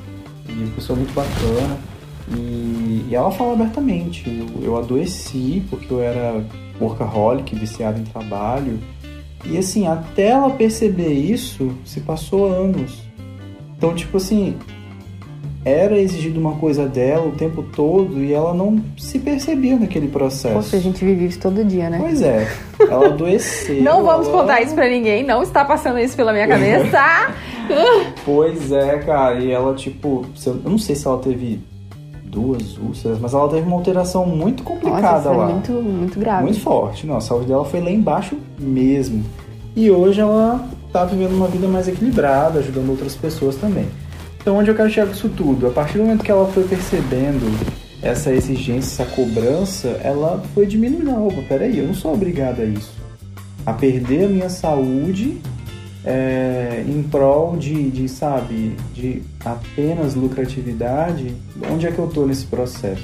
e 0.48 0.52
uma 0.52 0.74
pessoa 0.74 0.96
muito 0.96 1.14
bacana. 1.14 1.78
E, 2.36 3.06
e 3.08 3.14
ela 3.14 3.30
fala 3.30 3.54
abertamente, 3.54 4.28
eu, 4.28 4.62
eu 4.62 4.76
adoeci 4.76 5.62
porque 5.70 5.90
eu 5.90 6.02
era 6.02 6.44
workaholic, 6.78 7.54
viciado 7.54 7.98
em 7.98 8.04
trabalho, 8.04 8.78
e 9.44 9.56
assim, 9.56 9.86
até 9.86 10.28
ela 10.28 10.50
perceber 10.50 11.12
isso, 11.12 11.72
se 11.84 12.00
passou 12.00 12.46
anos. 12.46 13.02
Então, 13.76 13.94
tipo 13.94 14.16
assim, 14.16 14.56
era 15.64 15.98
exigido 15.98 16.40
uma 16.40 16.56
coisa 16.56 16.86
dela 16.86 17.26
o 17.26 17.32
tempo 17.32 17.62
todo 17.62 18.22
e 18.22 18.32
ela 18.32 18.54
não 18.54 18.82
se 18.96 19.18
percebia 19.18 19.76
naquele 19.76 20.08
processo. 20.08 20.54
Poxa, 20.54 20.76
a 20.76 20.80
gente 20.80 21.04
vive 21.04 21.26
isso 21.26 21.38
todo 21.38 21.64
dia, 21.64 21.90
né? 21.90 21.98
Pois 22.00 22.22
é. 22.22 22.48
Ela 22.80 23.06
adoeceu. 23.06 23.82
não 23.82 24.04
vamos 24.04 24.28
ela... 24.28 24.40
contar 24.40 24.62
isso 24.62 24.74
pra 24.74 24.88
ninguém, 24.88 25.24
não 25.24 25.42
está 25.42 25.64
passando 25.64 25.98
isso 25.98 26.16
pela 26.16 26.32
minha 26.32 26.48
cabeça. 26.48 26.98
pois 28.24 28.72
é, 28.72 28.98
cara. 28.98 29.38
E 29.40 29.50
ela, 29.50 29.74
tipo, 29.74 30.24
eu 30.46 30.60
não 30.64 30.78
sei 30.78 30.96
se 30.96 31.06
ela 31.06 31.18
teve 31.18 31.60
duas 32.28 32.76
úlceras, 32.78 33.18
mas 33.18 33.34
ela 33.34 33.48
teve 33.48 33.66
uma 33.66 33.76
alteração 33.76 34.26
muito 34.26 34.62
complicada 34.62 35.28
Nossa, 35.28 35.30
lá. 35.30 35.46
Muito, 35.48 35.72
muito 35.72 36.18
grave. 36.18 36.44
Muito 36.44 36.60
forte. 36.60 37.06
Não, 37.06 37.16
a 37.16 37.20
saúde 37.20 37.46
dela 37.46 37.64
foi 37.64 37.80
lá 37.80 37.90
embaixo 37.90 38.36
mesmo. 38.58 39.24
E 39.74 39.90
hoje 39.90 40.20
ela 40.20 40.68
tá 40.92 41.04
vivendo 41.04 41.32
uma 41.32 41.48
vida 41.48 41.68
mais 41.68 41.88
equilibrada, 41.88 42.58
ajudando 42.58 42.90
outras 42.90 43.14
pessoas 43.14 43.56
também. 43.56 43.86
Então, 44.40 44.56
onde 44.56 44.70
eu 44.70 44.74
quero 44.74 44.88
chegar 44.88 45.06
com 45.06 45.12
isso 45.12 45.28
tudo? 45.28 45.66
A 45.66 45.70
partir 45.70 45.98
do 45.98 46.04
momento 46.04 46.24
que 46.24 46.30
ela 46.30 46.46
foi 46.46 46.64
percebendo 46.64 47.46
essa 48.02 48.32
exigência, 48.32 49.02
essa 49.02 49.14
cobrança, 49.14 49.88
ela 50.02 50.42
foi 50.54 50.66
diminuindo. 50.66 51.10
Opa, 51.26 51.42
peraí, 51.48 51.78
eu 51.78 51.86
não 51.86 51.94
sou 51.94 52.14
obrigada 52.14 52.62
a 52.62 52.64
isso. 52.64 52.92
A 53.66 53.72
perder 53.72 54.24
a 54.24 54.28
minha 54.28 54.48
saúde 54.48 55.38
é, 56.04 56.84
em 56.88 57.02
prol 57.02 57.56
de, 57.56 57.90
de, 57.90 58.08
sabe, 58.08 58.76
de 58.94 59.22
apenas 59.52 60.14
lucratividade, 60.14 61.34
onde 61.70 61.86
é 61.86 61.92
que 61.92 61.98
eu 61.98 62.08
tô 62.08 62.26
nesse 62.26 62.46
processo? 62.46 63.02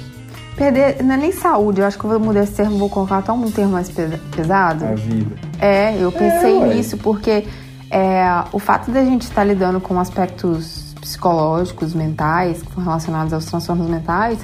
Perder, 0.55 1.03
não 1.03 1.15
é 1.15 1.17
nem 1.17 1.31
saúde, 1.31 1.81
eu 1.81 1.87
acho 1.87 1.99
que 1.99 2.05
eu 2.05 2.09
vou 2.11 2.19
mudar 2.19 2.43
esse 2.43 2.53
termo, 2.53 2.77
vou 2.77 2.89
colocar 2.89 3.17
até 3.17 3.31
um 3.31 3.51
termo 3.51 3.73
mais 3.73 3.91
pesado. 4.35 4.85
A 4.85 4.95
vida. 4.95 5.35
É, 5.59 6.01
eu 6.01 6.11
pensei 6.11 6.57
é, 6.57 6.73
nisso 6.73 6.97
porque 6.97 7.45
é, 7.91 8.23
o 8.53 8.59
fato 8.59 8.89
da 8.89 9.03
gente 9.03 9.23
estar 9.23 9.43
lidando 9.43 9.81
com 9.81 9.99
aspectos 9.99 10.95
psicológicos, 11.01 11.93
mentais, 11.93 12.61
que 12.61 12.73
são 12.73 12.83
relacionados 12.83 13.33
aos 13.33 13.45
transtornos 13.45 13.87
mentais, 13.89 14.39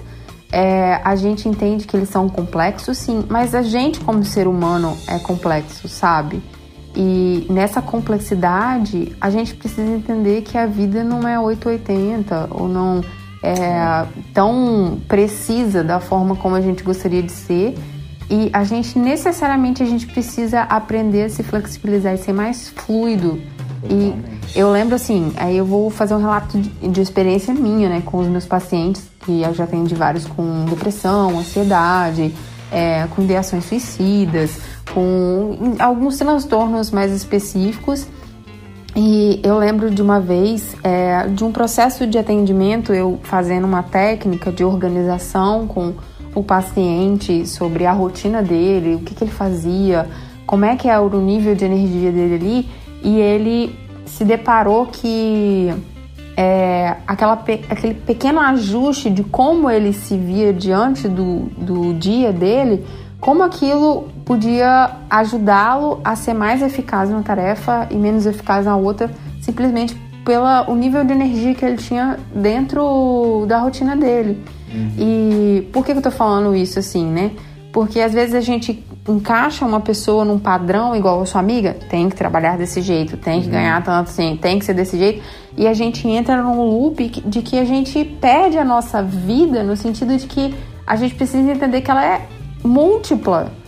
é, 0.51 0.99
a 1.03 1.15
gente 1.15 1.47
entende 1.47 1.87
que 1.87 1.95
eles 1.95 2.09
são 2.09 2.27
complexos, 2.27 2.97
sim, 2.97 3.23
mas 3.29 3.55
a 3.55 3.61
gente, 3.61 4.01
como 4.01 4.23
ser 4.25 4.47
humano, 4.47 4.97
é 5.07 5.17
complexo, 5.17 5.87
sabe? 5.87 6.43
E 6.95 7.45
nessa 7.49 7.81
complexidade, 7.81 9.15
a 9.19 9.29
gente 9.29 9.55
precisa 9.55 9.89
entender 9.89 10.41
que 10.41 10.57
a 10.57 10.65
vida 10.65 11.03
não 11.03 11.27
é 11.27 11.39
880 11.39 12.47
ou 12.51 12.67
não 12.67 13.01
é 13.43 14.05
tão 14.33 14.99
precisa 15.07 15.83
da 15.83 15.99
forma 15.99 16.35
como 16.35 16.55
a 16.55 16.61
gente 16.61 16.83
gostaria 16.83 17.23
de 17.23 17.31
ser. 17.31 17.75
E 18.29 18.49
a 18.53 18.63
gente 18.63 18.97
necessariamente 18.97 19.83
a 19.83 19.85
gente 19.85 20.07
precisa 20.07 20.61
aprender 20.61 21.23
a 21.23 21.29
se 21.29 21.43
flexibilizar 21.43 22.13
e 22.13 22.17
ser 22.17 22.33
mais 22.33 22.69
fluido. 22.69 23.41
E 23.89 24.13
eu 24.55 24.71
lembro 24.71 24.95
assim, 24.95 25.33
aí 25.35 25.57
eu 25.57 25.65
vou 25.65 25.89
fazer 25.89 26.13
um 26.13 26.19
relato 26.19 26.57
de, 26.57 26.69
de 26.69 27.01
experiência 27.01 27.53
minha, 27.53 27.89
né, 27.89 28.01
com 28.05 28.19
os 28.19 28.27
meus 28.27 28.45
pacientes, 28.45 29.03
que 29.25 29.41
eu 29.41 29.53
já 29.53 29.65
tenho 29.65 29.85
de 29.85 29.95
vários 29.95 30.25
com 30.25 30.65
depressão, 30.65 31.39
ansiedade, 31.39 32.33
é, 32.71 33.05
com 33.13 33.21
ideações 33.23 33.65
suicidas, 33.65 34.59
com 34.93 35.75
alguns 35.79 36.17
transtornos 36.17 36.91
mais 36.91 37.11
específicos. 37.11 38.07
E 38.95 39.39
eu 39.43 39.57
lembro 39.57 39.89
de 39.89 40.01
uma 40.01 40.19
vez 40.19 40.75
é, 40.83 41.27
de 41.27 41.43
um 41.43 41.51
processo 41.51 42.05
de 42.05 42.17
atendimento, 42.17 42.93
eu 42.93 43.19
fazendo 43.23 43.65
uma 43.65 43.83
técnica 43.83 44.51
de 44.51 44.63
organização 44.63 45.65
com 45.65 45.93
o 46.35 46.43
paciente 46.43 47.47
sobre 47.47 47.85
a 47.85 47.91
rotina 47.91 48.41
dele, 48.41 48.95
o 48.95 48.99
que, 48.99 49.15
que 49.15 49.23
ele 49.23 49.31
fazia, 49.31 50.07
como 50.45 50.65
é 50.65 50.75
que 50.75 50.89
era 50.89 51.01
o 51.01 51.21
nível 51.21 51.55
de 51.55 51.63
energia 51.63 52.11
dele 52.11 52.35
ali, 52.35 52.69
e 53.01 53.19
ele 53.19 53.75
se 54.05 54.25
deparou 54.25 54.87
que 54.87 55.73
é, 56.35 56.97
aquela, 57.07 57.33
aquele 57.69 57.93
pequeno 57.93 58.39
ajuste 58.39 59.09
de 59.09 59.23
como 59.23 59.69
ele 59.69 59.93
se 59.93 60.17
via 60.17 60.51
diante 60.51 61.07
do, 61.07 61.49
do 61.57 61.93
dia 61.93 62.33
dele, 62.33 62.85
como 63.19 63.43
aquilo 63.43 64.09
podia 64.31 64.91
ajudá-lo 65.09 65.99
a 66.05 66.15
ser 66.15 66.33
mais 66.33 66.61
eficaz 66.61 67.09
na 67.09 67.21
tarefa 67.21 67.85
e 67.91 67.95
menos 67.95 68.25
eficaz 68.25 68.65
na 68.65 68.77
outra, 68.77 69.11
simplesmente 69.41 69.93
pelo 70.23 70.73
nível 70.73 71.03
de 71.03 71.11
energia 71.11 71.53
que 71.53 71.65
ele 71.65 71.75
tinha 71.75 72.17
dentro 72.33 73.43
da 73.45 73.59
rotina 73.59 73.93
dele. 73.93 74.41
Uhum. 74.73 74.91
E 74.97 75.69
por 75.73 75.83
que, 75.85 75.91
que 75.91 75.97
eu 75.97 76.01
tô 76.01 76.11
falando 76.11 76.55
isso 76.55 76.79
assim, 76.79 77.05
né? 77.05 77.31
Porque 77.73 77.99
às 77.99 78.13
vezes 78.13 78.33
a 78.33 78.39
gente 78.39 78.81
encaixa 79.05 79.65
uma 79.65 79.81
pessoa 79.81 80.23
num 80.23 80.39
padrão 80.39 80.95
igual 80.95 81.21
a 81.21 81.25
sua 81.25 81.41
amiga, 81.41 81.75
tem 81.89 82.07
que 82.07 82.15
trabalhar 82.15 82.57
desse 82.57 82.81
jeito, 82.81 83.17
tem 83.17 83.41
que 83.41 83.47
uhum. 83.47 83.51
ganhar 83.51 83.83
tanto 83.83 84.11
assim, 84.11 84.39
tem 84.41 84.57
que 84.57 84.63
ser 84.63 84.73
desse 84.73 84.97
jeito, 84.97 85.21
e 85.57 85.67
a 85.67 85.73
gente 85.73 86.07
entra 86.07 86.41
num 86.41 86.61
loop 86.61 87.21
de 87.25 87.41
que 87.41 87.59
a 87.59 87.65
gente 87.65 88.05
perde 88.05 88.57
a 88.57 88.63
nossa 88.63 89.03
vida 89.03 89.61
no 89.61 89.75
sentido 89.75 90.15
de 90.15 90.25
que 90.25 90.55
a 90.87 90.95
gente 90.95 91.15
precisa 91.15 91.51
entender 91.51 91.81
que 91.81 91.91
ela 91.91 92.05
é 92.05 92.27
múltipla. 92.63 93.59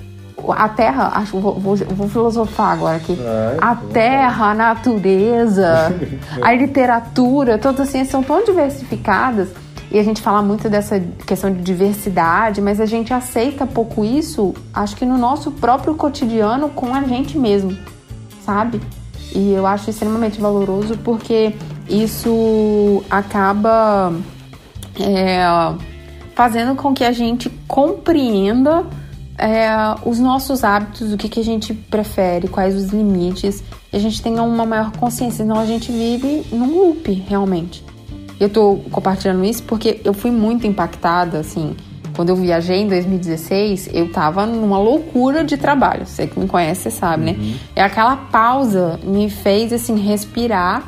A 0.52 0.68
Terra, 0.70 1.12
acho, 1.16 1.40
vou, 1.40 1.60
vou, 1.60 1.76
vou 1.76 2.10
filosofar 2.10 2.74
agora 2.74 2.98
aqui. 2.98 3.18
Ai, 3.20 3.58
a 3.62 3.76
Terra, 3.76 4.52
a 4.52 4.54
natureza, 4.54 5.94
a 6.42 6.54
literatura, 6.54 7.58
todas 7.58 7.82
as 7.82 7.90
ciências 7.90 8.12
são 8.12 8.24
tão 8.24 8.44
diversificadas 8.44 9.50
e 9.94 10.00
a 10.00 10.04
gente 10.04 10.24
fala 10.24 10.42
muito 10.42 10.68
dessa 10.72 11.00
questão 11.00 11.54
de 11.54 11.62
diversidade, 11.62 12.60
mas 12.60 12.82
a 12.82 12.86
gente 12.86 13.14
aceita 13.14 13.64
pouco 13.68 14.04
isso, 14.04 14.56
acho 14.74 14.96
que 14.96 15.06
no 15.06 15.20
nosso 15.20 15.52
próprio 15.52 15.94
cotidiano 15.94 16.70
com 16.70 16.96
a 16.96 17.04
gente 17.04 17.38
mesmo, 17.38 17.78
sabe? 18.44 18.82
E 19.36 19.54
eu 19.54 19.68
acho 19.68 19.92
extremamente 19.92 20.42
valoroso 20.42 20.98
porque 20.98 21.56
isso 21.88 23.04
acaba 23.08 24.12
é, 25.00 25.46
fazendo 26.34 26.76
com 26.76 26.92
que 26.92 27.04
a 27.04 27.12
gente 27.12 27.48
compreenda 27.68 28.84
é, 29.38 29.68
os 30.06 30.20
nossos 30.20 30.64
hábitos, 30.64 31.12
o 31.12 31.18
que, 31.18 31.28
que 31.28 31.40
a 31.40 31.44
gente 31.44 31.74
prefere, 31.74 32.48
quais 32.48 32.76
os 32.76 32.92
limites, 32.92 33.64
e 33.92 33.98
a 33.98 34.00
gente 34.00 34.22
tenha 34.22 34.42
uma 34.44 34.66
maior 34.66 34.92
consciência, 34.92 35.44
senão 35.44 35.60
a 35.60 35.66
gente 35.66 35.92
vive 35.92 36.44
num 36.52 36.74
loop 36.74 37.12
realmente. 37.28 37.84
Eu 38.40 38.50
tô 38.50 38.80
compartilhando 38.92 39.44
isso 39.46 39.64
porque 39.64 40.02
eu 40.04 40.14
fui 40.14 40.32
muito 40.32 40.68
impactada, 40.68 41.40
assim. 41.40 41.76
Quando 42.16 42.30
eu 42.30 42.36
viajei 42.36 42.82
em 42.82 42.88
2016, 42.88 43.90
eu 43.94 44.12
tava 44.12 44.46
numa 44.46 44.78
loucura 44.78 45.44
de 45.44 45.58
trabalho. 45.58 46.06
Você 46.06 46.28
que 46.28 46.40
me 46.40 46.48
conhece, 46.48 46.84
você 46.84 46.92
sabe, 46.92 47.24
né? 47.24 47.32
uhum. 47.32 47.52
né? 47.52 47.56
E 47.76 47.80
aquela 47.80 48.16
pausa 48.16 49.00
me 49.04 49.30
fez, 49.30 49.74
assim, 49.74 49.96
respirar 49.96 50.84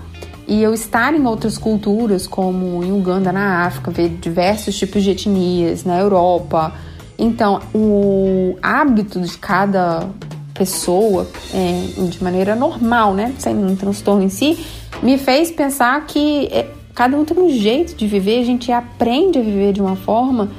e 0.47 0.61
eu 0.61 0.73
estar 0.73 1.13
em 1.15 1.25
outras 1.25 1.57
culturas, 1.57 2.27
como 2.27 2.83
em 2.83 2.91
Uganda, 2.91 3.31
na 3.31 3.65
África, 3.65 3.89
ver 3.89 4.09
diversos 4.09 4.77
tipos 4.77 5.03
de 5.03 5.11
etnias, 5.11 5.83
na 5.83 5.97
Europa. 5.99 6.73
Então, 7.17 7.61
o 7.73 8.57
hábito 8.61 9.19
de 9.21 9.37
cada 9.37 10.07
pessoa, 10.53 11.27
é, 11.53 12.07
de 12.09 12.23
maneira 12.23 12.55
normal, 12.55 13.13
né? 13.13 13.33
Sem 13.37 13.55
um 13.55 13.75
transtorno 13.75 14.23
em 14.23 14.29
si, 14.29 14.57
me 15.03 15.17
fez 15.17 15.51
pensar 15.51 16.05
que 16.05 16.47
é, 16.47 16.67
Cada 16.95 17.17
um 17.17 17.25
tem 17.25 17.37
um 17.37 17.49
jeito 17.49 17.93
de 17.93 18.07
viver, 18.07 18.39
a 18.39 18.45
gente 18.45 18.71
aprende 18.71 19.37
a 19.37 19.41
viver 19.41 19.73
de 19.73 19.81
uma 19.81 19.97
forma 19.97 20.49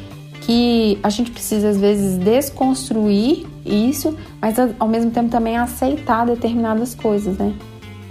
que 0.43 0.99
a 1.03 1.09
gente 1.09 1.31
precisa 1.31 1.71
às 1.71 1.79
vezes 1.79 2.19
desconstruir 2.19 3.47
isso, 3.65 4.15
mas 4.41 4.57
ao 4.79 4.87
mesmo 4.87 5.11
tempo 5.11 5.31
também 5.31 5.57
aceitar 5.57 6.27
determinadas 6.27 6.95
coisas, 6.95 7.39
né? 7.39 7.55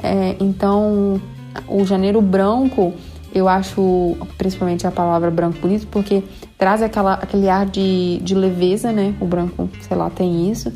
É, 0.01 0.35
então, 0.39 1.21
o 1.67 1.85
janeiro 1.85 2.19
branco, 2.19 2.93
eu 3.35 3.49
acho 3.49 4.15
principalmente 4.37 4.87
a 4.87 4.91
palavra 4.91 5.29
branco 5.29 5.59
bonito 5.59 5.85
porque 5.87 6.23
traz 6.57 6.81
aquela, 6.81 7.15
aquele 7.15 7.49
ar 7.49 7.65
de, 7.65 8.17
de 8.19 8.33
leveza, 8.33 8.93
né? 8.93 9.13
O 9.19 9.25
branco, 9.25 9.69
sei 9.81 9.97
lá, 9.97 10.09
tem 10.09 10.49
isso, 10.49 10.71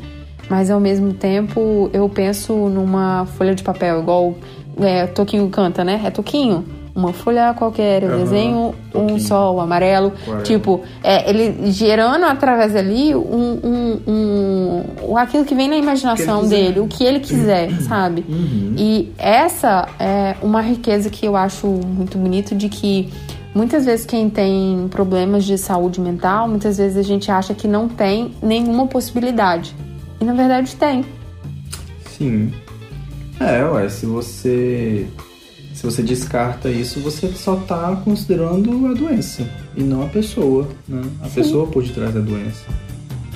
mas 0.50 0.70
ao 0.70 0.78
mesmo 0.78 1.14
tempo 1.14 1.88
eu 1.94 2.06
penso 2.06 2.52
numa 2.68 3.24
folha 3.24 3.54
de 3.54 3.62
papel, 3.62 4.00
igual 4.00 4.34
é, 4.78 5.06
Toquinho 5.06 5.48
canta, 5.48 5.82
né? 5.82 6.02
É 6.04 6.10
Toquinho? 6.10 6.79
Uma 6.94 7.12
folha 7.12 7.54
qualquer, 7.54 8.02
eu 8.02 8.10
uhum, 8.10 8.18
desenho 8.18 8.74
um 8.94 9.18
sol 9.18 9.60
amarelo, 9.60 10.12
tipo, 10.44 10.82
é, 11.02 11.28
ele 11.28 11.70
gerando 11.70 12.24
através 12.24 12.74
ali 12.74 13.14
um, 13.14 13.60
um, 13.62 14.82
um, 15.08 15.16
aquilo 15.16 15.44
que 15.44 15.54
vem 15.54 15.68
na 15.68 15.76
imaginação 15.76 16.46
dele, 16.46 16.80
o 16.80 16.88
que 16.88 17.04
ele 17.04 17.20
quiser, 17.20 17.70
sabe? 17.82 18.24
Uhum. 18.28 18.74
E 18.76 19.12
essa 19.18 19.88
é 19.98 20.36
uma 20.42 20.60
riqueza 20.60 21.10
que 21.10 21.26
eu 21.26 21.36
acho 21.36 21.66
muito 21.66 22.18
bonito 22.18 22.54
de 22.54 22.68
que 22.68 23.08
muitas 23.54 23.84
vezes 23.84 24.06
quem 24.06 24.28
tem 24.28 24.88
problemas 24.90 25.44
de 25.44 25.56
saúde 25.56 26.00
mental, 26.00 26.48
muitas 26.48 26.78
vezes 26.78 26.96
a 26.96 27.02
gente 27.02 27.30
acha 27.30 27.54
que 27.54 27.68
não 27.68 27.88
tem 27.88 28.32
nenhuma 28.42 28.86
possibilidade. 28.86 29.74
E 30.20 30.24
na 30.24 30.34
verdade 30.34 30.76
tem. 30.76 31.04
Sim. 32.04 32.52
É, 33.40 33.64
ué, 33.64 33.88
se 33.88 34.04
você 34.04 35.06
se 35.80 35.86
você 35.86 36.02
descarta 36.02 36.68
isso, 36.68 37.00
você 37.00 37.26
só 37.28 37.54
está 37.54 37.96
considerando 38.04 38.86
a 38.86 38.92
doença 38.92 39.48
e 39.74 39.82
não 39.82 40.02
a 40.02 40.06
pessoa, 40.08 40.68
né? 40.86 41.00
A 41.22 41.24
Sim. 41.24 41.36
pessoa 41.36 41.66
por 41.68 41.82
detrás 41.82 42.12
da 42.12 42.20
doença. 42.20 42.66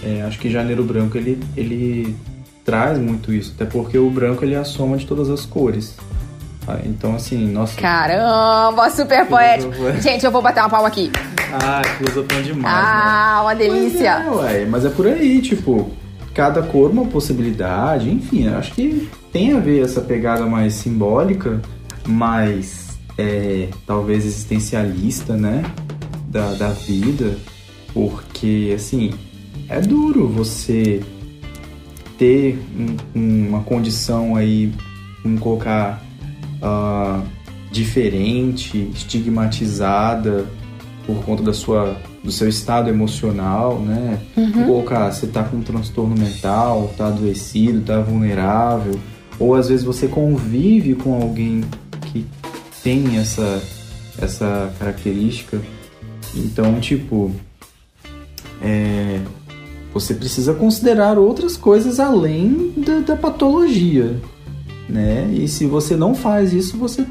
É, 0.03 0.21
acho 0.21 0.39
que 0.39 0.51
Janeiro 0.51 0.85
Branco 0.85 1.17
ele, 1.17 1.43
ele 1.57 2.15
traz 2.63 2.99
muito 2.99 3.33
isso, 3.33 3.55
até 3.57 3.65
porque 3.65 3.97
o 3.97 4.11
branco 4.11 4.45
ele 4.45 4.53
é 4.53 4.59
a 4.59 4.65
soma 4.65 4.99
de 4.99 5.07
todas 5.07 5.31
as 5.31 5.47
cores. 5.47 5.97
Ah, 6.69 6.81
então, 6.85 7.15
assim, 7.15 7.51
nossa. 7.51 7.81
Caramba, 7.81 8.91
super 8.91 9.25
poético. 9.27 9.73
Gente, 10.03 10.27
eu 10.27 10.31
vou 10.31 10.43
bater 10.43 10.61
uma 10.61 10.69
palma 10.69 10.89
aqui. 10.89 11.11
Ah, 11.51 11.81
filosofando 11.97 12.43
demais. 12.43 12.75
Ah, 12.77 13.37
né? 13.37 13.43
uma 13.43 13.55
delícia. 13.55 14.19
Mas 14.19 14.27
é, 14.27 14.31
ué, 14.31 14.67
mas 14.67 14.85
é 14.85 14.91
por 14.91 15.07
aí, 15.07 15.41
tipo, 15.41 15.91
cada 16.35 16.63
cor 16.63 16.91
uma 16.91 17.07
possibilidade, 17.07 18.11
enfim, 18.11 18.49
acho 18.49 18.75
que 18.75 19.09
tem 19.33 19.55
a 19.55 19.61
ver 19.61 19.83
essa 19.83 20.03
pegada 20.03 20.45
mais 20.45 20.75
simbólica 20.75 21.63
mais 22.07 22.99
é, 23.19 23.69
talvez 23.87 24.25
existencialista, 24.25 25.37
né? 25.37 25.63
Da, 26.29 26.53
da 26.55 26.71
vida, 26.71 27.39
porque 27.93 28.73
assim 28.75 29.13
é 29.69 29.81
duro 29.81 30.27
você 30.27 31.01
ter 32.19 32.59
um, 33.15 33.49
uma 33.49 33.63
condição 33.63 34.35
aí, 34.35 34.73
vamos 35.23 35.41
colocar 35.41 36.03
uh, 36.61 37.23
diferente, 37.71 38.91
estigmatizada 38.95 40.47
por 41.07 41.25
conta 41.25 41.43
da 41.43 41.53
sua 41.53 41.97
do 42.23 42.33
seu 42.33 42.49
estado 42.49 42.89
emocional, 42.89 43.79
né? 43.81 44.19
Uhum. 44.35 44.65
Colocar, 44.65 45.13
você 45.13 45.27
tá 45.27 45.45
com 45.45 45.59
um 45.59 45.63
transtorno 45.63 46.17
mental, 46.17 46.91
tá 46.97 47.09
adoecido, 47.09 47.83
tá 47.83 48.01
vulnerável, 48.01 48.99
ou 49.39 49.55
às 49.55 49.69
vezes 49.69 49.85
você 49.85 50.09
convive 50.09 50.95
com 50.95 51.21
alguém 51.21 51.63
tem 52.85 53.17
essa, 53.19 53.63
essa 54.21 54.71
característica. 54.79 55.61
Então, 56.37 56.79
tipo, 56.79 57.33
é, 58.63 59.21
você 59.93 60.15
precisa 60.15 60.53
considerar 60.53 61.19
outras 61.19 61.57
coisas 61.57 61.99
além 61.99 62.75
da, 62.77 63.01
da, 63.01 63.17
patologia, 63.17 64.21
né? 64.89 65.29
E 65.33 65.49
se 65.49 65.65
você 65.65 65.97
não 65.97 66.15
faz 66.15 66.53
isso, 66.53 66.77
você 66.77 67.07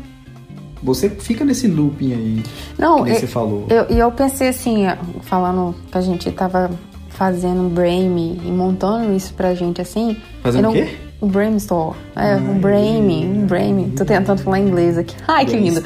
você 0.81 1.09
fica 1.09 1.45
nesse 1.45 1.65
looping 1.65 2.13
aí. 2.13 2.43
Não, 2.77 3.05
que 3.05 3.11
eu, 3.11 3.15
você 3.15 3.25
falou. 3.25 3.65
Eu, 3.69 3.83
eu 3.85 4.11
pensei 4.11 4.49
assim, 4.49 4.83
falando 5.21 5.73
que 5.89 5.97
a 5.97 6.01
gente 6.01 6.29
tava 6.31 6.69
fazendo 7.07 7.61
um 7.61 7.69
brain 7.69 8.41
e 8.43 8.51
montando 8.51 9.15
isso 9.15 9.33
pra 9.33 9.55
gente 9.55 9.81
assim. 9.81 10.17
Fazendo 10.41 10.69
o 10.69 10.73
quê? 10.73 10.97
Um 11.23 11.27
brainstorm. 11.29 11.95
É, 12.17 12.35
um 12.35 12.59
brain, 12.59 13.25
um 13.25 13.45
brain. 13.45 13.91
Tô 13.91 14.03
tentando 14.03 14.41
falar 14.41 14.59
inglês 14.59 14.97
aqui. 14.97 15.15
Ai, 15.25 15.45
que 15.45 15.55
lindo. 15.55 15.81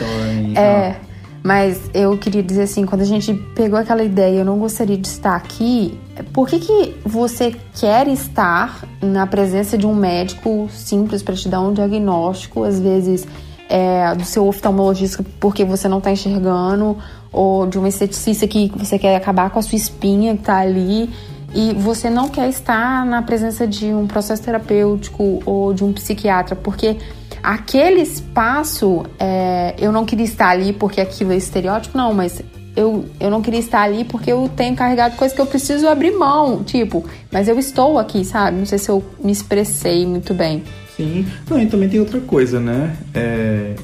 É, 0.56 0.96
mas 1.44 1.80
eu 1.94 2.18
queria 2.18 2.42
dizer 2.42 2.64
assim, 2.64 2.88
quando 2.88 3.02
a 3.02 3.06
gente 3.06 3.34
pegou 3.56 3.78
aquela 3.78 4.04
ideia, 4.04 4.40
eu 4.40 4.46
não 4.46 4.58
gostaria 4.58 4.98
de 4.98 5.08
estar 5.08 5.36
aqui, 5.36 5.98
por 6.34 6.48
que, 6.48 6.60
que 6.60 6.96
você 7.06 7.56
quer 7.80 8.08
estar 8.08 8.84
na 9.00 9.28
presença 9.28 9.78
de 9.78 9.86
um 9.86 9.94
médico 9.94 10.68
simples 10.72 11.22
para 11.22 11.36
te 11.36 11.48
dar 11.48 11.62
um 11.62 11.72
diagnóstico, 11.72 12.64
às 12.64 12.80
vezes 12.80 13.28
é, 13.70 14.16
do 14.16 14.26
seu 14.26 14.48
oftalmologista 14.48 15.24
porque 15.40 15.64
você 15.64 15.88
não 15.88 16.00
está 16.00 16.12
enxergando, 16.12 16.98
ou 17.32 17.68
de 17.68 17.78
um 17.78 17.86
esteticista 17.86 18.48
que 18.48 18.72
você 18.76 18.98
quer 18.98 19.16
acabar 19.16 19.50
com 19.50 19.60
a 19.60 19.62
sua 19.62 19.76
espinha 19.76 20.34
que 20.34 20.42
está 20.42 20.58
ali 20.58 21.10
e 21.54 21.74
você 21.74 22.10
não 22.10 22.30
quer 22.30 22.50
estar 22.50 23.06
na 23.06 23.22
presença 23.22 23.66
de 23.66 23.86
um 23.88 24.06
processo 24.08 24.44
terapêutico 24.44 25.42
ou 25.46 25.74
de 25.74 25.84
um 25.84 25.94
psiquiatra, 25.94 26.56
porque 26.56 26.98
aquele 27.42 28.02
espaço 28.02 29.06
é, 29.20 29.76
eu 29.78 29.92
não 29.92 30.06
queria 30.06 30.26
estar 30.26 30.50
ali 30.50 30.74
porque 30.74 31.00
aquilo 31.00 31.32
é 31.32 31.38
estereótipo, 31.38 31.98
não, 31.98 32.14
mas 32.14 32.42
eu, 32.76 33.06
eu 33.20 33.32
não 33.32 33.42
queria 33.42 33.60
estar 33.60 33.82
ali 33.82 34.04
porque 34.04 34.32
eu 34.32 34.50
tenho 34.56 34.76
carregado 34.76 35.16
coisas 35.16 35.36
que 35.36 35.42
eu 35.42 35.48
preciso 35.48 35.88
abrir 35.88 36.12
mão, 36.12 36.64
tipo, 36.64 37.04
mas 37.32 37.48
eu 37.48 37.58
estou 37.58 37.98
aqui, 37.98 38.24
sabe? 38.24 38.58
Não 38.58 38.66
sei 38.66 38.78
se 38.78 38.90
eu 38.90 39.04
me 39.24 39.32
expressei 39.32 40.06
muito 40.06 40.34
bem. 40.34 40.64
Sim, 40.96 41.26
não, 41.50 41.60
e 41.60 41.66
também 41.66 41.90
tem 41.90 42.00
outra 42.00 42.20
coisa, 42.20 42.60
né? 42.60 42.96
É, 43.14 43.76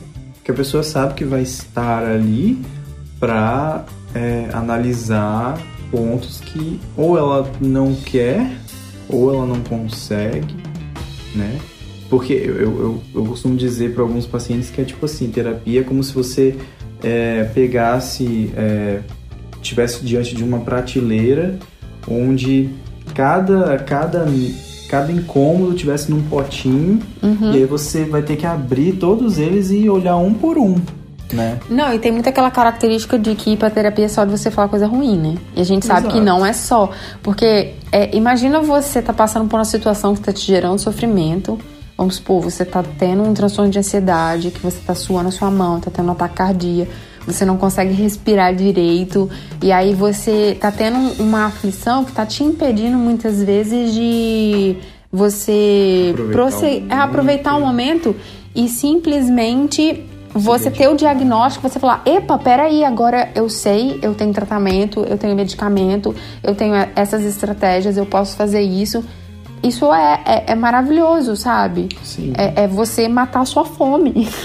que 0.43 0.51
a 0.51 0.53
pessoa 0.53 0.83
sabe 0.83 1.15
que 1.15 1.23
vai 1.23 1.41
estar 1.41 2.03
ali 2.03 2.61
para 3.19 3.85
é, 4.13 4.49
analisar 4.53 5.57
pontos 5.93 6.41
que 6.41 6.79
ou 6.97 7.15
ela 7.15 7.47
não 7.61 7.93
quer 7.93 8.51
ou 9.07 9.31
ela 9.31 9.45
não 9.45 9.61
consegue, 9.61 10.55
né? 11.35 11.59
Porque 12.09 12.33
eu, 12.33 12.55
eu, 12.55 13.03
eu 13.13 13.25
costumo 13.25 13.55
dizer 13.55 13.93
para 13.93 14.01
alguns 14.01 14.25
pacientes 14.25 14.71
que 14.71 14.81
é 14.81 14.83
tipo 14.83 15.05
assim, 15.05 15.29
terapia 15.29 15.81
é 15.81 15.83
como 15.83 16.03
se 16.03 16.11
você 16.11 16.55
é, 17.03 17.43
pegasse, 17.53 18.51
é, 18.57 19.01
tivesse 19.61 20.03
diante 20.03 20.35
de 20.35 20.43
uma 20.43 20.59
prateleira 20.61 21.59
onde 22.07 22.69
cada, 23.13 23.77
cada, 23.77 24.25
cada 24.89 25.11
incômodo 25.11 25.75
tivesse 25.75 26.09
num 26.09 26.23
potinho 26.23 26.99
Uhum. 27.21 27.53
e 27.53 27.57
aí 27.57 27.65
você 27.65 28.03
vai 28.03 28.21
ter 28.21 28.35
que 28.35 28.45
abrir 28.45 28.93
todos 28.93 29.37
eles 29.37 29.71
e 29.71 29.89
olhar 29.89 30.17
um 30.17 30.33
por 30.33 30.57
um, 30.57 30.75
né? 31.31 31.59
Não, 31.69 31.93
e 31.93 31.99
tem 31.99 32.11
muito 32.11 32.27
aquela 32.29 32.51
característica 32.51 33.17
de 33.17 33.33
que 33.35 33.51
ir 33.53 33.57
pra 33.57 33.69
terapia 33.69 34.05
é 34.05 34.07
só 34.07 34.23
de 34.25 34.31
você 34.31 34.51
falar 34.51 34.67
coisa 34.67 34.85
ruim, 34.87 35.17
né? 35.17 35.35
E 35.55 35.61
a 35.61 35.63
gente 35.63 35.85
sabe 35.85 36.01
Exato. 36.01 36.15
que 36.15 36.21
não 36.21 36.45
é 36.45 36.53
só. 36.53 36.89
Porque 37.21 37.73
é, 37.91 38.15
imagina 38.15 38.59
você 38.59 39.01
tá 39.01 39.13
passando 39.13 39.47
por 39.49 39.57
uma 39.57 39.65
situação 39.65 40.13
que 40.13 40.21
tá 40.21 40.31
te 40.33 40.45
gerando 40.45 40.77
sofrimento. 40.79 41.57
Vamos 41.97 42.15
supor, 42.15 42.41
você 42.41 42.65
tá 42.65 42.83
tendo 42.97 43.21
um 43.23 43.33
transtorno 43.33 43.69
de 43.71 43.77
ansiedade, 43.79 44.49
que 44.51 44.59
você 44.59 44.79
tá 44.85 44.95
suando 44.95 45.29
a 45.29 45.31
sua 45.31 45.51
mão, 45.51 45.79
tá 45.79 45.91
tendo 45.91 46.07
um 46.09 46.11
ataque 46.11 46.35
cardíaco, 46.35 46.91
você 47.25 47.45
não 47.45 47.55
consegue 47.55 47.93
respirar 47.93 48.53
direito, 48.53 49.29
e 49.61 49.71
aí 49.71 49.93
você 49.93 50.57
tá 50.59 50.71
tendo 50.71 50.97
uma 51.21 51.45
aflição 51.45 52.03
que 52.03 52.11
tá 52.11 52.25
te 52.25 52.43
impedindo 52.43 52.97
muitas 52.97 53.41
vezes 53.43 53.93
de 53.93 54.75
você 55.11 56.09
Aproveitar 56.13 56.33
prosse- 56.33 56.83
o 56.89 56.91
é, 56.91 56.95
aproveitar 56.95 57.55
o 57.57 57.61
momento 57.61 58.15
e 58.55 58.67
simplesmente 58.67 60.03
você 60.33 60.71
ter 60.71 60.87
o 60.87 60.95
diagnóstico, 60.95 61.67
você 61.69 61.79
falar, 61.79 62.01
epa, 62.05 62.37
peraí, 62.37 62.83
agora 62.83 63.29
eu 63.35 63.47
sei, 63.47 63.99
eu 64.01 64.15
tenho 64.15 64.33
tratamento, 64.33 65.01
eu 65.01 65.17
tenho 65.17 65.35
medicamento, 65.35 66.15
eu 66.43 66.55
tenho 66.55 66.73
essas 66.95 67.23
estratégias, 67.23 67.97
eu 67.97 68.05
posso 68.05 68.35
fazer 68.35 68.61
isso. 68.61 69.03
Isso 69.61 69.93
é, 69.93 70.21
é, 70.25 70.43
é 70.51 70.55
maravilhoso, 70.55 71.35
sabe? 71.37 71.87
Sim. 72.03 72.33
É, 72.37 72.63
é 72.63 72.67
você 72.67 73.07
matar 73.07 73.41
a 73.41 73.45
sua 73.45 73.63
fome. 73.63 74.27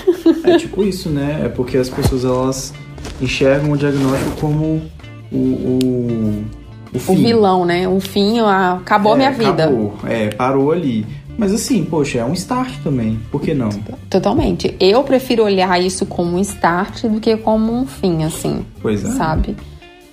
É 0.44 0.57
tipo 0.57 0.83
isso, 0.83 1.11
né? 1.11 1.42
É 1.44 1.48
porque 1.48 1.77
as 1.77 1.88
pessoas 1.90 2.24
elas 2.24 2.72
enxergam 3.20 3.72
o 3.72 3.77
diagnóstico 3.77 4.31
como 4.40 4.83
o, 5.31 5.37
o, 5.37 5.79
o 5.83 6.44
o 7.07 7.14
vilão, 7.14 7.64
né? 7.64 7.87
O 7.87 8.01
fim, 8.01 8.38
acabou 8.40 9.12
a 9.12 9.14
É, 9.14 9.18
minha 9.18 9.31
vida. 9.33 9.64
Acabou. 9.64 9.94
É, 10.07 10.29
parou 10.29 10.72
ali. 10.72 11.05
Mas 11.38 11.55
assim, 11.55 11.85
poxa, 11.85 12.18
é 12.18 12.24
um 12.24 12.33
start 12.33 12.83
também. 12.83 13.20
Por 13.31 13.40
que 13.40 13.55
não? 13.55 13.70
Totalmente. 14.11 14.74
Eu 14.81 15.05
prefiro 15.05 15.44
olhar 15.44 15.81
isso 15.81 16.05
como 16.05 16.37
um 16.37 16.40
start 16.40 17.05
do 17.05 17.20
que 17.20 17.37
como 17.37 17.72
um 17.72 17.87
fim, 17.87 18.24
assim. 18.24 18.66
Pois 18.83 19.05
é. 19.05 19.11
sabe? 19.12 19.57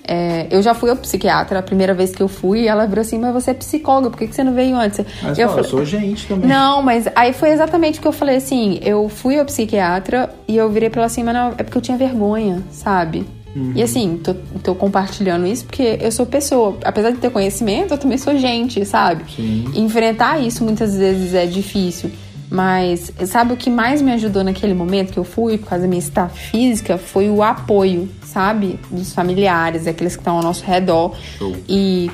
É, 0.08 0.46
eu 0.52 0.62
já 0.62 0.76
fui 0.76 0.92
ao 0.92 0.96
psiquiatra, 0.96 1.58
a 1.58 1.64
primeira 1.64 1.92
vez 1.92 2.14
que 2.14 2.22
eu 2.22 2.28
fui, 2.28 2.68
ela 2.68 2.86
virou 2.86 3.02
assim, 3.02 3.18
mas 3.18 3.34
você 3.34 3.50
é 3.50 3.54
psicóloga, 3.56 4.12
por 4.12 4.20
que 4.20 4.28
que 4.28 4.36
você 4.36 4.44
não 4.44 4.54
veio 4.54 4.78
antes? 4.78 5.04
Mas 5.24 5.40
eu 5.40 5.50
fala, 5.50 5.62
eu 5.62 5.64
falei, 5.64 5.70
sou 5.72 5.84
gente 5.84 6.28
também. 6.28 6.48
não, 6.48 6.84
mas 6.84 7.08
aí 7.16 7.34
foi 7.34 7.50
exatamente 7.50 7.98
o 7.98 8.02
que 8.04 8.08
eu 8.08 8.12
falei 8.12 8.36
assim, 8.36 8.80
eu 8.84 9.10
fui 9.10 9.40
ao 9.40 9.46
psiquiatra 9.46 10.30
e 10.48 10.56
eu 10.56 10.70
virei 10.70 10.92
pra 10.92 11.02
ela 11.02 11.08
assim, 11.08 11.24
mas 11.24 11.34
não, 11.34 11.48
é 11.58 11.64
porque 11.64 11.76
eu 11.76 11.82
tinha 11.82 11.98
vergonha, 11.98 12.62
sabe? 12.70 13.26
Uhum. 13.56 13.72
E 13.74 13.82
assim, 13.82 14.20
tô, 14.22 14.34
tô 14.62 14.76
compartilhando 14.76 15.48
isso 15.48 15.66
porque 15.66 15.98
eu 16.02 16.12
sou 16.12 16.26
pessoa, 16.26 16.78
apesar 16.84 17.12
de 17.12 17.18
ter 17.18 17.30
conhecimento, 17.30 17.94
eu 17.94 17.98
também 17.98 18.18
sou 18.18 18.38
gente, 18.38 18.84
sabe? 18.86 19.24
Sim. 19.34 19.66
Enfrentar 19.76 20.40
isso 20.40 20.64
muitas 20.64 20.96
vezes 20.96 21.34
é 21.34 21.46
difícil. 21.46 22.12
Mas 22.50 23.12
sabe 23.26 23.54
o 23.54 23.58
que 23.58 23.70
mais 23.70 24.02
me 24.02 24.12
ajudou 24.14 24.44
naquele 24.44 24.74
momento 24.74 25.12
que 25.12 25.18
eu 25.18 25.24
fui, 25.24 25.58
por 25.58 25.70
causa 25.70 25.84
da 25.84 25.88
minha 25.88 26.00
estar 26.00 26.30
física, 26.30 26.98
foi 26.98 27.30
o 27.30 27.42
apoio, 27.42 28.08
sabe? 28.24 28.80
Dos 28.92 29.14
familiares, 29.14 29.86
daqueles 29.86 30.16
que 30.16 30.22
estão 30.22 30.38
ao 30.38 30.44
nosso 30.44 30.64
redor. 30.64 31.16
Show. 31.38 31.56
E 31.68 32.12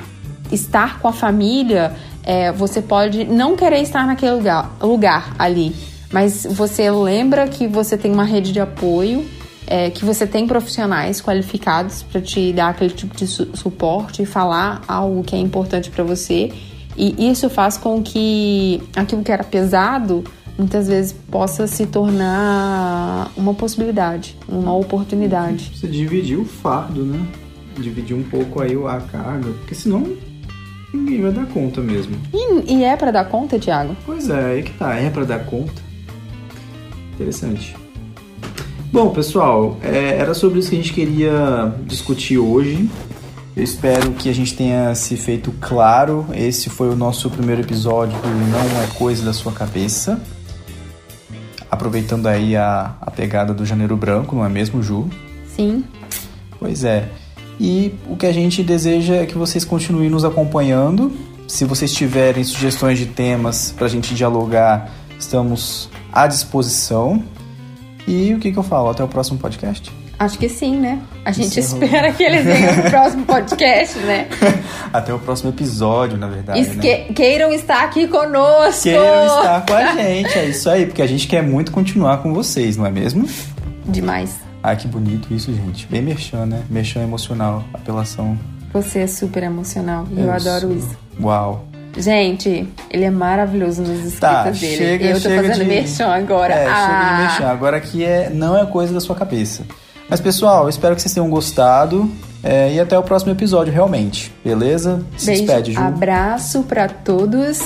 estar 0.50 1.00
com 1.00 1.08
a 1.08 1.12
família, 1.12 1.94
é, 2.22 2.50
você 2.50 2.80
pode 2.80 3.24
não 3.24 3.56
querer 3.56 3.80
estar 3.80 4.06
naquele 4.06 4.32
lugar, 4.32 4.74
lugar 4.80 5.34
ali. 5.38 5.74
Mas 6.10 6.46
você 6.48 6.90
lembra 6.90 7.46
que 7.48 7.66
você 7.66 7.96
tem 7.96 8.12
uma 8.12 8.24
rede 8.24 8.52
de 8.52 8.60
apoio, 8.60 9.26
é, 9.66 9.90
que 9.90 10.04
você 10.04 10.26
tem 10.26 10.46
profissionais 10.46 11.20
qualificados 11.20 12.02
para 12.02 12.20
te 12.20 12.52
dar 12.52 12.68
aquele 12.70 12.92
tipo 12.92 13.16
de 13.16 13.26
su- 13.26 13.48
suporte 13.54 14.22
e 14.22 14.26
falar 14.26 14.82
algo 14.88 15.22
que 15.22 15.34
é 15.34 15.38
importante 15.38 15.90
para 15.90 16.02
você. 16.04 16.52
E 16.96 17.30
isso 17.30 17.48
faz 17.48 17.76
com 17.78 18.02
que 18.02 18.82
aquilo 18.94 19.22
que 19.22 19.32
era 19.32 19.42
pesado 19.44 20.22
muitas 20.58 20.88
vezes 20.88 21.12
possa 21.30 21.66
se 21.66 21.86
tornar 21.86 23.30
uma 23.36 23.54
possibilidade, 23.54 24.36
uma 24.46 24.74
oportunidade. 24.76 25.72
Você 25.74 25.86
dividir 25.86 26.38
o 26.38 26.44
fardo, 26.44 27.04
né? 27.04 27.18
Dividir 27.78 28.14
um 28.14 28.22
pouco 28.22 28.60
aí 28.60 28.74
a 28.74 29.00
carga. 29.00 29.50
Porque 29.52 29.74
senão 29.74 30.06
ninguém 30.92 31.22
vai 31.22 31.32
dar 31.32 31.46
conta 31.46 31.80
mesmo. 31.80 32.14
E, 32.34 32.74
e 32.74 32.84
é 32.84 32.94
para 32.96 33.10
dar 33.10 33.24
conta, 33.24 33.58
Tiago? 33.58 33.96
Pois 34.04 34.28
é, 34.28 34.44
aí 34.52 34.62
que 34.62 34.72
tá. 34.72 34.94
É 34.94 35.08
pra 35.08 35.24
dar 35.24 35.46
conta. 35.46 35.80
Interessante. 37.14 37.74
Bom, 38.92 39.08
pessoal, 39.08 39.78
é, 39.82 40.18
era 40.18 40.34
sobre 40.34 40.58
isso 40.58 40.68
que 40.68 40.76
a 40.76 40.78
gente 40.78 40.92
queria 40.92 41.74
discutir 41.86 42.36
hoje. 42.36 42.90
Eu 43.56 43.64
espero 43.64 44.12
que 44.12 44.28
a 44.28 44.34
gente 44.34 44.54
tenha 44.54 44.94
se 44.94 45.16
feito 45.16 45.50
claro. 45.62 46.26
Esse 46.34 46.68
foi 46.68 46.90
o 46.90 46.94
nosso 46.94 47.30
primeiro 47.30 47.62
episódio 47.62 48.18
do 48.18 48.28
Não 48.28 48.82
é 48.82 48.86
Coisa 48.98 49.24
da 49.24 49.32
Sua 49.32 49.50
Cabeça. 49.50 50.20
Aproveitando 51.70 52.26
aí 52.26 52.54
a, 52.54 52.94
a 53.00 53.10
pegada 53.10 53.54
do 53.54 53.64
Janeiro 53.64 53.96
Branco, 53.96 54.36
não 54.36 54.44
é 54.44 54.48
mesmo, 54.50 54.82
Ju? 54.82 55.08
Sim. 55.56 55.84
Pois 56.58 56.84
é. 56.84 57.08
E 57.58 57.94
o 58.06 58.14
que 58.14 58.26
a 58.26 58.32
gente 58.32 58.62
deseja 58.62 59.14
é 59.14 59.24
que 59.24 59.38
vocês 59.38 59.64
continuem 59.64 60.10
nos 60.10 60.22
acompanhando. 60.22 61.10
Se 61.48 61.64
vocês 61.64 61.94
tiverem 61.94 62.44
sugestões 62.44 62.98
de 62.98 63.06
temas 63.06 63.72
para 63.74 63.86
a 63.86 63.90
gente 63.90 64.14
dialogar, 64.14 64.90
estamos 65.18 65.88
à 66.12 66.26
disposição. 66.26 67.24
E 68.06 68.34
o 68.34 68.38
que, 68.38 68.50
que 68.52 68.58
eu 68.58 68.62
falo? 68.62 68.90
Até 68.90 69.02
o 69.04 69.08
próximo 69.08 69.38
podcast. 69.38 69.92
Acho 70.18 70.38
que 70.38 70.48
sim, 70.48 70.76
né? 70.76 71.00
A 71.24 71.32
gente 71.32 71.58
espera 71.58 72.12
que 72.12 72.22
eles 72.22 72.44
venham 72.44 72.76
no 72.76 72.82
próximo 72.90 73.24
podcast, 73.24 73.98
né? 74.00 74.28
Até 74.92 75.12
o 75.12 75.18
próximo 75.18 75.50
episódio, 75.50 76.16
na 76.16 76.28
verdade. 76.28 76.60
Esque- 76.60 76.76
Né? 76.76 76.96
Queiram 77.14 77.52
estar 77.52 77.82
aqui 77.84 78.06
conosco! 78.06 78.82
Queiram 78.82 79.26
estar 79.26 79.66
com 79.66 79.74
a 79.74 79.94
gente, 79.96 80.38
é 80.38 80.44
isso 80.46 80.68
aí, 80.70 80.86
porque 80.86 81.02
a 81.02 81.06
gente 81.06 81.26
quer 81.26 81.42
muito 81.42 81.72
continuar 81.72 82.18
com 82.18 82.32
vocês, 82.32 82.76
não 82.76 82.86
é 82.86 82.90
mesmo? 82.90 83.28
Demais. 83.86 84.36
Ai, 84.62 84.76
que 84.76 84.86
bonito 84.86 85.32
isso, 85.34 85.52
gente. 85.52 85.86
Bem 85.88 86.02
merchan, 86.02 86.46
né? 86.46 86.62
Merchan 86.70 87.00
emocional, 87.02 87.64
apelação. 87.74 88.38
Você 88.72 89.00
é 89.00 89.06
super 89.08 89.42
emocional. 89.42 90.06
e 90.12 90.20
Eu, 90.20 90.30
adoro 90.30 90.60
sou- 90.68 90.76
isso. 90.76 90.96
Uau. 91.20 91.64
Gente, 91.96 92.68
ele 92.90 93.04
é 93.04 93.10
maravilhoso 93.10 93.82
nas 93.82 93.90
escritas 93.98 94.18
Tá, 94.20 94.42
dele. 94.44 94.56
chega, 94.76 95.04
eu 95.06 95.14
tô 95.14 95.28
chega 95.28 95.42
fazendo 95.48 95.58
de... 95.58 95.64
merchan 95.64 96.08
agora. 96.08 96.54
É, 96.54 96.64
chega 96.64 96.74
de 96.74 96.80
Ah, 96.80 97.18
merchan. 97.20 97.48
Agora 97.48 97.76
aqui 97.76 98.04
é, 98.04 98.30
não 98.32 98.56
é 98.58 98.64
coisa 98.66 98.92
da 98.94 99.00
sua 99.00 99.14
cabeça. 99.14 99.62
Mas, 100.08 100.20
pessoal, 100.20 100.68
espero 100.68 100.94
que 100.94 101.02
vocês 101.02 101.12
tenham 101.14 101.28
gostado. 101.30 102.10
é, 102.42 102.72
e 102.74 102.80
até 102.80 102.98
o 102.98 103.02
próximo 103.02 103.30
episódio, 103.32 103.72
realmente. 103.72 104.32
Beleza? 104.44 105.02
Se 105.16 105.26
Beijo, 105.26 105.42
despede, 105.46 105.72
Ju. 105.72 105.80
abraço 105.80 106.62
pra 106.64 106.88
todos 106.88 107.60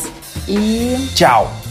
e 0.49 1.09
Tchau! 1.15 1.66